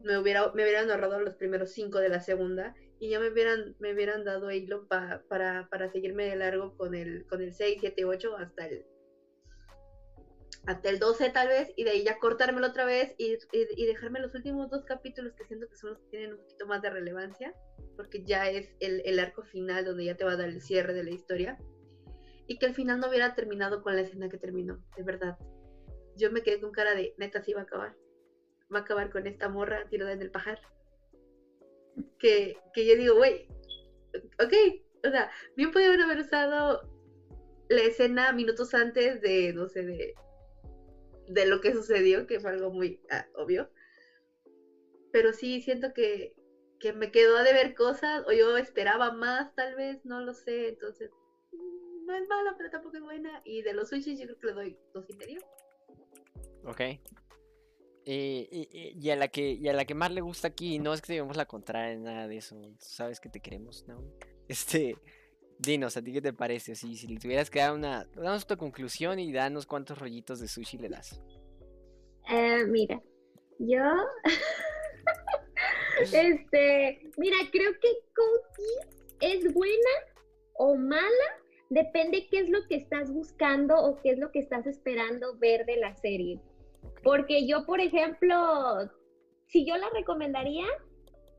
[0.00, 3.74] me, hubiera, me hubieran ahorrado los primeros cinco de la segunda y ya me hubieran,
[3.80, 8.04] me hubieran dado hilo para, para seguirme de largo con el, con el 6, 7,
[8.04, 8.86] 8 hasta el
[10.68, 14.20] hasta el 12 tal vez, y de ahí ya cortármelo otra vez y, y, dejarme
[14.20, 16.90] los últimos dos capítulos que siento que son los que tienen un poquito más de
[16.90, 17.54] relevancia,
[17.96, 20.92] porque ya es el, el arco final donde ya te va a dar el cierre
[20.92, 21.58] de la historia,
[22.46, 25.38] y que al final no hubiera terminado con la escena que terminó, de verdad.
[26.16, 27.96] Yo me quedé con cara de, neta, sí va a acabar.
[28.70, 30.60] Va a acabar con esta morra tirada en el pajar
[32.18, 33.48] que, que yo digo, güey,
[34.38, 34.52] ok,
[35.06, 36.82] o sea, bien pudieron haber usado
[37.70, 40.14] la escena minutos antes de, no sé, de,
[41.28, 43.70] de lo que sucedió, que fue algo muy ah, obvio.
[45.12, 46.34] Pero sí, siento que,
[46.80, 50.68] que me quedó a deber cosas, o yo esperaba más, tal vez, no lo sé,
[50.68, 51.10] entonces,
[51.52, 53.42] mm, no es mala, pero tampoco es buena.
[53.44, 55.40] Y de los sushis yo creo que le doy dos y medio.
[56.64, 56.80] Ok.
[58.10, 61.02] Eh, y, a la que, y a la que más le gusta aquí, no es
[61.02, 62.56] que llevemos la contraria, nada de eso.
[62.78, 64.02] sabes que te queremos, ¿no?
[64.48, 64.96] Este,
[65.58, 66.74] dinos, ¿a ti qué te parece?
[66.74, 68.04] si le tuvieras que dar una.
[68.14, 71.20] Danos tu conclusión y danos cuántos rollitos de sushi le das.
[72.30, 73.00] Eh, mira,
[73.58, 73.82] yo.
[76.00, 79.90] este, mira, creo que Cookie es buena
[80.54, 81.02] o mala.
[81.70, 85.66] Depende qué es lo que estás buscando o qué es lo que estás esperando ver
[85.66, 86.40] de la serie.
[87.02, 88.90] Porque yo, por ejemplo,
[89.46, 90.66] si yo la recomendaría,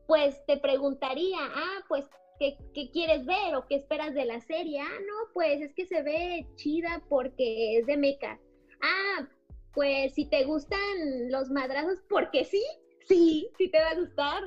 [0.06, 2.04] pues te preguntaría, ah, pues,
[2.40, 4.80] ¿qué, quieres ver o qué esperas de la serie?
[4.80, 8.40] Ah, no, pues es que se ve chida porque es de meca.
[8.82, 9.28] Ah,
[9.74, 12.62] pues si te gustan los madrazos, porque sí,
[13.06, 14.42] sí, sí te va a gustar.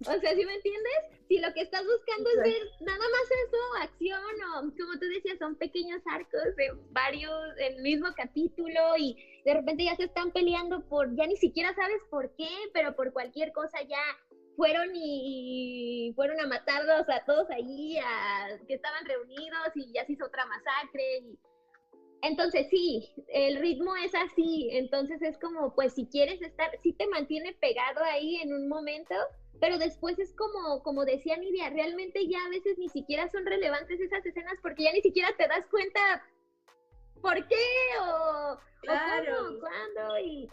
[0.00, 0.92] O sea, ¿sí me entiendes?
[1.28, 5.38] Si lo que estás buscando es ver nada más eso, acción o como tú decías,
[5.38, 10.86] son pequeños arcos de varios, el mismo capítulo y de repente ya se están peleando
[10.88, 14.02] por, ya ni siquiera sabes por qué, pero por cualquier cosa ya
[14.56, 20.12] fueron y fueron a matarlos a todos allí, a, que estaban reunidos y ya se
[20.12, 21.18] hizo otra masacre.
[21.18, 21.38] Y...
[22.22, 27.06] Entonces sí, el ritmo es así, entonces es como, pues si quieres estar, sí te
[27.08, 29.14] mantiene pegado ahí en un momento,
[29.60, 34.00] pero después es como, como decía Nidia, realmente ya a veces ni siquiera son relevantes
[34.00, 36.00] esas escenas porque ya ni siquiera te das cuenta
[37.20, 37.56] por qué
[38.00, 40.48] o, cómo, cuándo y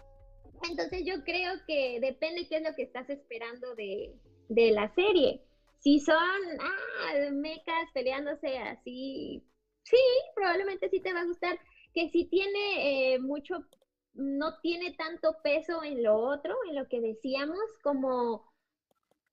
[0.70, 4.14] entonces yo creo que depende qué es lo que estás esperando de,
[4.50, 5.42] de la serie.
[5.80, 6.16] Si son
[6.60, 9.42] ah, mecas peleándose así,
[9.84, 9.98] sí,
[10.36, 11.58] probablemente sí te va a gustar.
[11.94, 13.66] Que si tiene eh, mucho,
[14.14, 18.44] no tiene tanto peso en lo otro, en lo que decíamos, como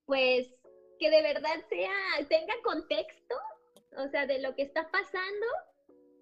[0.07, 0.49] pues
[0.99, 3.35] que de verdad sea, tenga contexto,
[3.97, 5.47] o sea, de lo que está pasando,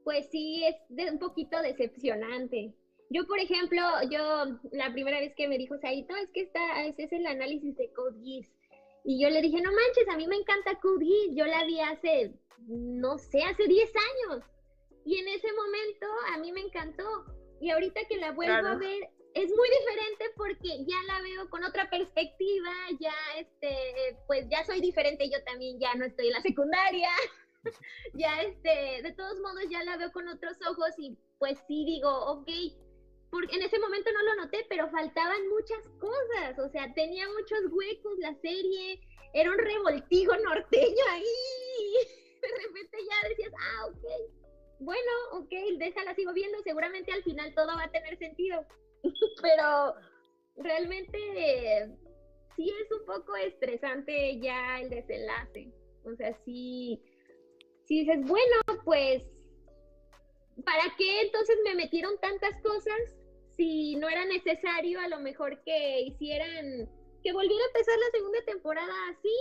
[0.05, 0.77] pues sí es
[1.11, 2.75] un poquito decepcionante.
[3.11, 3.81] Yo, por ejemplo,
[4.11, 7.77] yo la primera vez que me dijo Saito, es que está, ese es el análisis
[7.77, 8.49] de Code Geass.
[9.05, 11.37] Y yo le dije, no manches, a mí me encanta Code Geass.
[11.37, 12.35] Yo la vi hace,
[12.67, 14.45] no sé, hace 10 años.
[15.05, 17.05] Y en ese momento a mí me encantó.
[17.61, 21.63] Y ahorita que la vuelvo a ver, es muy diferente porque ya la veo con
[21.63, 26.41] otra perspectiva, ya este, pues ya soy diferente, yo también ya no estoy en la
[26.41, 27.11] secundaria,
[28.15, 32.09] ya este, de todos modos ya la veo con otros ojos y pues sí digo,
[32.09, 32.49] ok,
[33.31, 37.73] porque en ese momento no lo noté, pero faltaban muchas cosas, o sea, tenía muchos
[37.73, 39.01] huecos la serie,
[39.33, 41.25] era un revoltijo norteño ahí,
[42.43, 44.05] de repente ya decías, ah, ok,
[44.79, 48.65] bueno, ok, déjala, sigo viendo, seguramente al final todo va a tener sentido,
[49.43, 49.95] pero
[50.57, 51.91] realmente
[52.57, 55.73] sí es un poco estresante ya el desenlace,
[56.05, 57.03] o sea, sí,
[57.87, 59.36] sí dices, bueno, pues
[60.65, 63.17] ¿para qué entonces me metieron tantas cosas
[63.57, 66.89] si no era necesario a lo mejor que hicieran,
[67.23, 69.37] que volviera a empezar la segunda temporada así?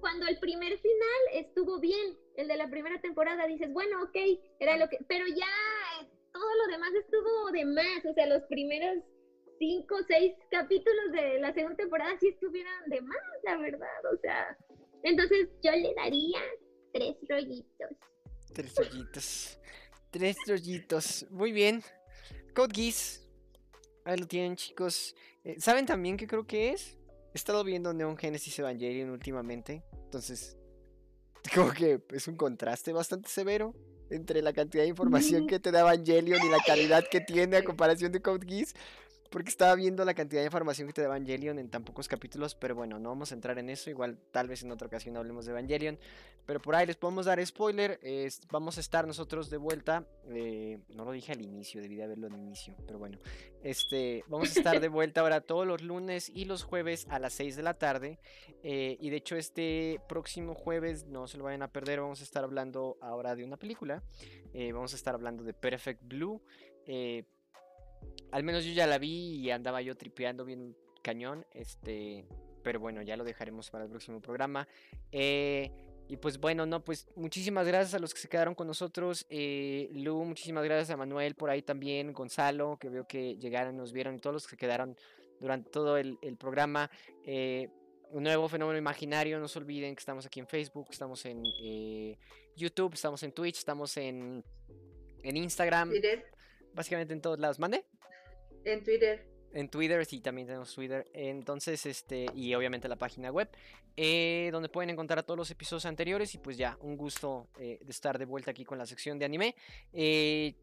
[0.00, 4.16] Cuando el primer final estuvo bien, el de la primera temporada, dices, bueno, ok,
[4.60, 8.98] era lo que, pero ya todo lo demás estuvo de más, o sea, los primeros
[9.58, 14.56] cinco, seis capítulos de la segunda temporada sí estuvieron de más, la verdad, o sea,
[15.02, 16.40] entonces yo le daría
[16.92, 17.90] tres rollitos.
[18.54, 19.58] Tres rollitos.
[20.10, 21.26] Tres rollitos.
[21.30, 21.82] Muy bien.
[22.54, 23.22] Code Geass.
[24.04, 25.14] Ahí lo tienen, chicos.
[25.44, 26.96] Eh, ¿Saben también qué creo que es?
[27.34, 29.84] He estado viendo Neon Genesis Evangelion últimamente.
[29.92, 30.56] Entonces,
[31.54, 33.74] como que es un contraste bastante severo
[34.10, 37.64] entre la cantidad de información que te da Evangelion y la calidad que tiene a
[37.64, 38.74] comparación de Code Geass.
[39.30, 42.54] Porque estaba viendo la cantidad de información que te da Evangelion en tan pocos capítulos,
[42.54, 43.90] pero bueno, no vamos a entrar en eso.
[43.90, 45.98] Igual tal vez en otra ocasión hablemos de Evangelion.
[46.46, 48.00] Pero por ahí les podemos dar spoiler.
[48.50, 50.06] vamos a estar nosotros de vuelta.
[50.30, 52.74] Eh, no lo dije al inicio, debí de haberlo al inicio.
[52.86, 53.18] Pero bueno,
[53.62, 57.34] este, vamos a estar de vuelta ahora todos los lunes y los jueves a las
[57.34, 58.18] 6 de la tarde.
[58.62, 62.24] Eh, y de hecho este próximo jueves, no se lo vayan a perder, vamos a
[62.24, 64.02] estar hablando ahora de una película.
[64.54, 66.42] Eh, vamos a estar hablando de Perfect Blue.
[68.30, 71.46] Al menos yo ya la vi y andaba yo tripeando bien cañón.
[71.52, 72.26] Este,
[72.62, 74.68] pero bueno, ya lo dejaremos para el próximo programa.
[75.10, 75.70] Eh,
[76.08, 79.26] y pues bueno, no, pues muchísimas gracias a los que se quedaron con nosotros.
[79.28, 83.92] Eh, Lu, muchísimas gracias a Manuel por ahí también, Gonzalo, que veo que llegaron, nos
[83.92, 84.96] vieron y todos los que se quedaron
[85.40, 86.90] durante todo el, programa.
[87.24, 87.68] Eh,
[88.10, 91.42] un nuevo fenómeno imaginario, no se olviden que estamos aquí en Facebook, estamos en
[92.56, 94.42] YouTube, estamos en Twitch, estamos en,
[95.22, 95.92] en Instagram.
[96.74, 97.58] Básicamente en todos lados.
[97.58, 97.84] ¿Mande?
[98.64, 99.26] En Twitter.
[99.52, 101.08] En Twitter, sí, también tenemos Twitter.
[101.12, 103.48] Entonces, este, y obviamente la página web,
[103.96, 106.34] eh, donde pueden encontrar todos los episodios anteriores.
[106.34, 109.24] Y pues ya, un gusto eh, de estar de vuelta aquí con la sección de
[109.24, 109.54] anime.
[109.92, 110.54] Eh,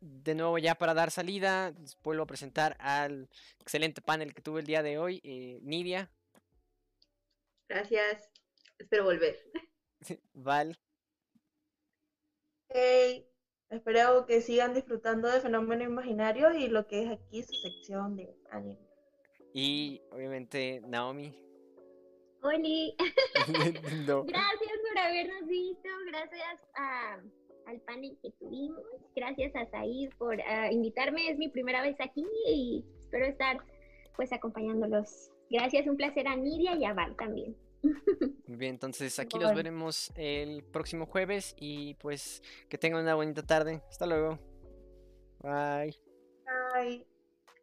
[0.00, 3.28] de nuevo, ya para dar salida, vuelvo a presentar al
[3.60, 5.20] excelente panel que tuve el día de hoy,
[5.64, 6.08] Nidia.
[7.68, 8.30] Gracias,
[8.78, 9.36] espero volver.
[10.34, 10.78] Val.
[12.68, 13.27] Hey.
[13.70, 18.34] Espero que sigan disfrutando de Fenómeno Imaginario y lo que es aquí su sección de
[18.50, 18.78] anime.
[19.52, 21.34] Y obviamente Naomi.
[22.42, 22.94] Oli.
[23.46, 26.62] Gracias por habernos visto, gracias
[27.66, 28.80] al panel que tuvimos,
[29.14, 33.58] gracias a Said por ah, invitarme, es mi primera vez aquí y espero estar
[34.16, 35.30] pues acompañándolos.
[35.50, 37.56] Gracias, un placer a Nidia y a Val también.
[38.46, 43.42] Muy bien, entonces aquí nos veremos el próximo jueves y pues que tengan una bonita
[43.42, 43.82] tarde.
[43.88, 44.38] Hasta luego.
[45.40, 45.94] Bye.
[46.74, 47.06] Bye.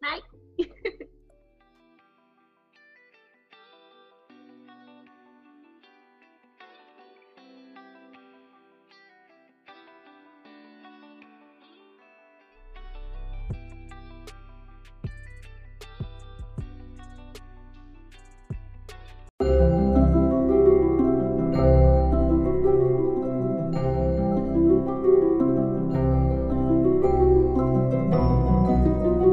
[0.02, 1.10] Bye.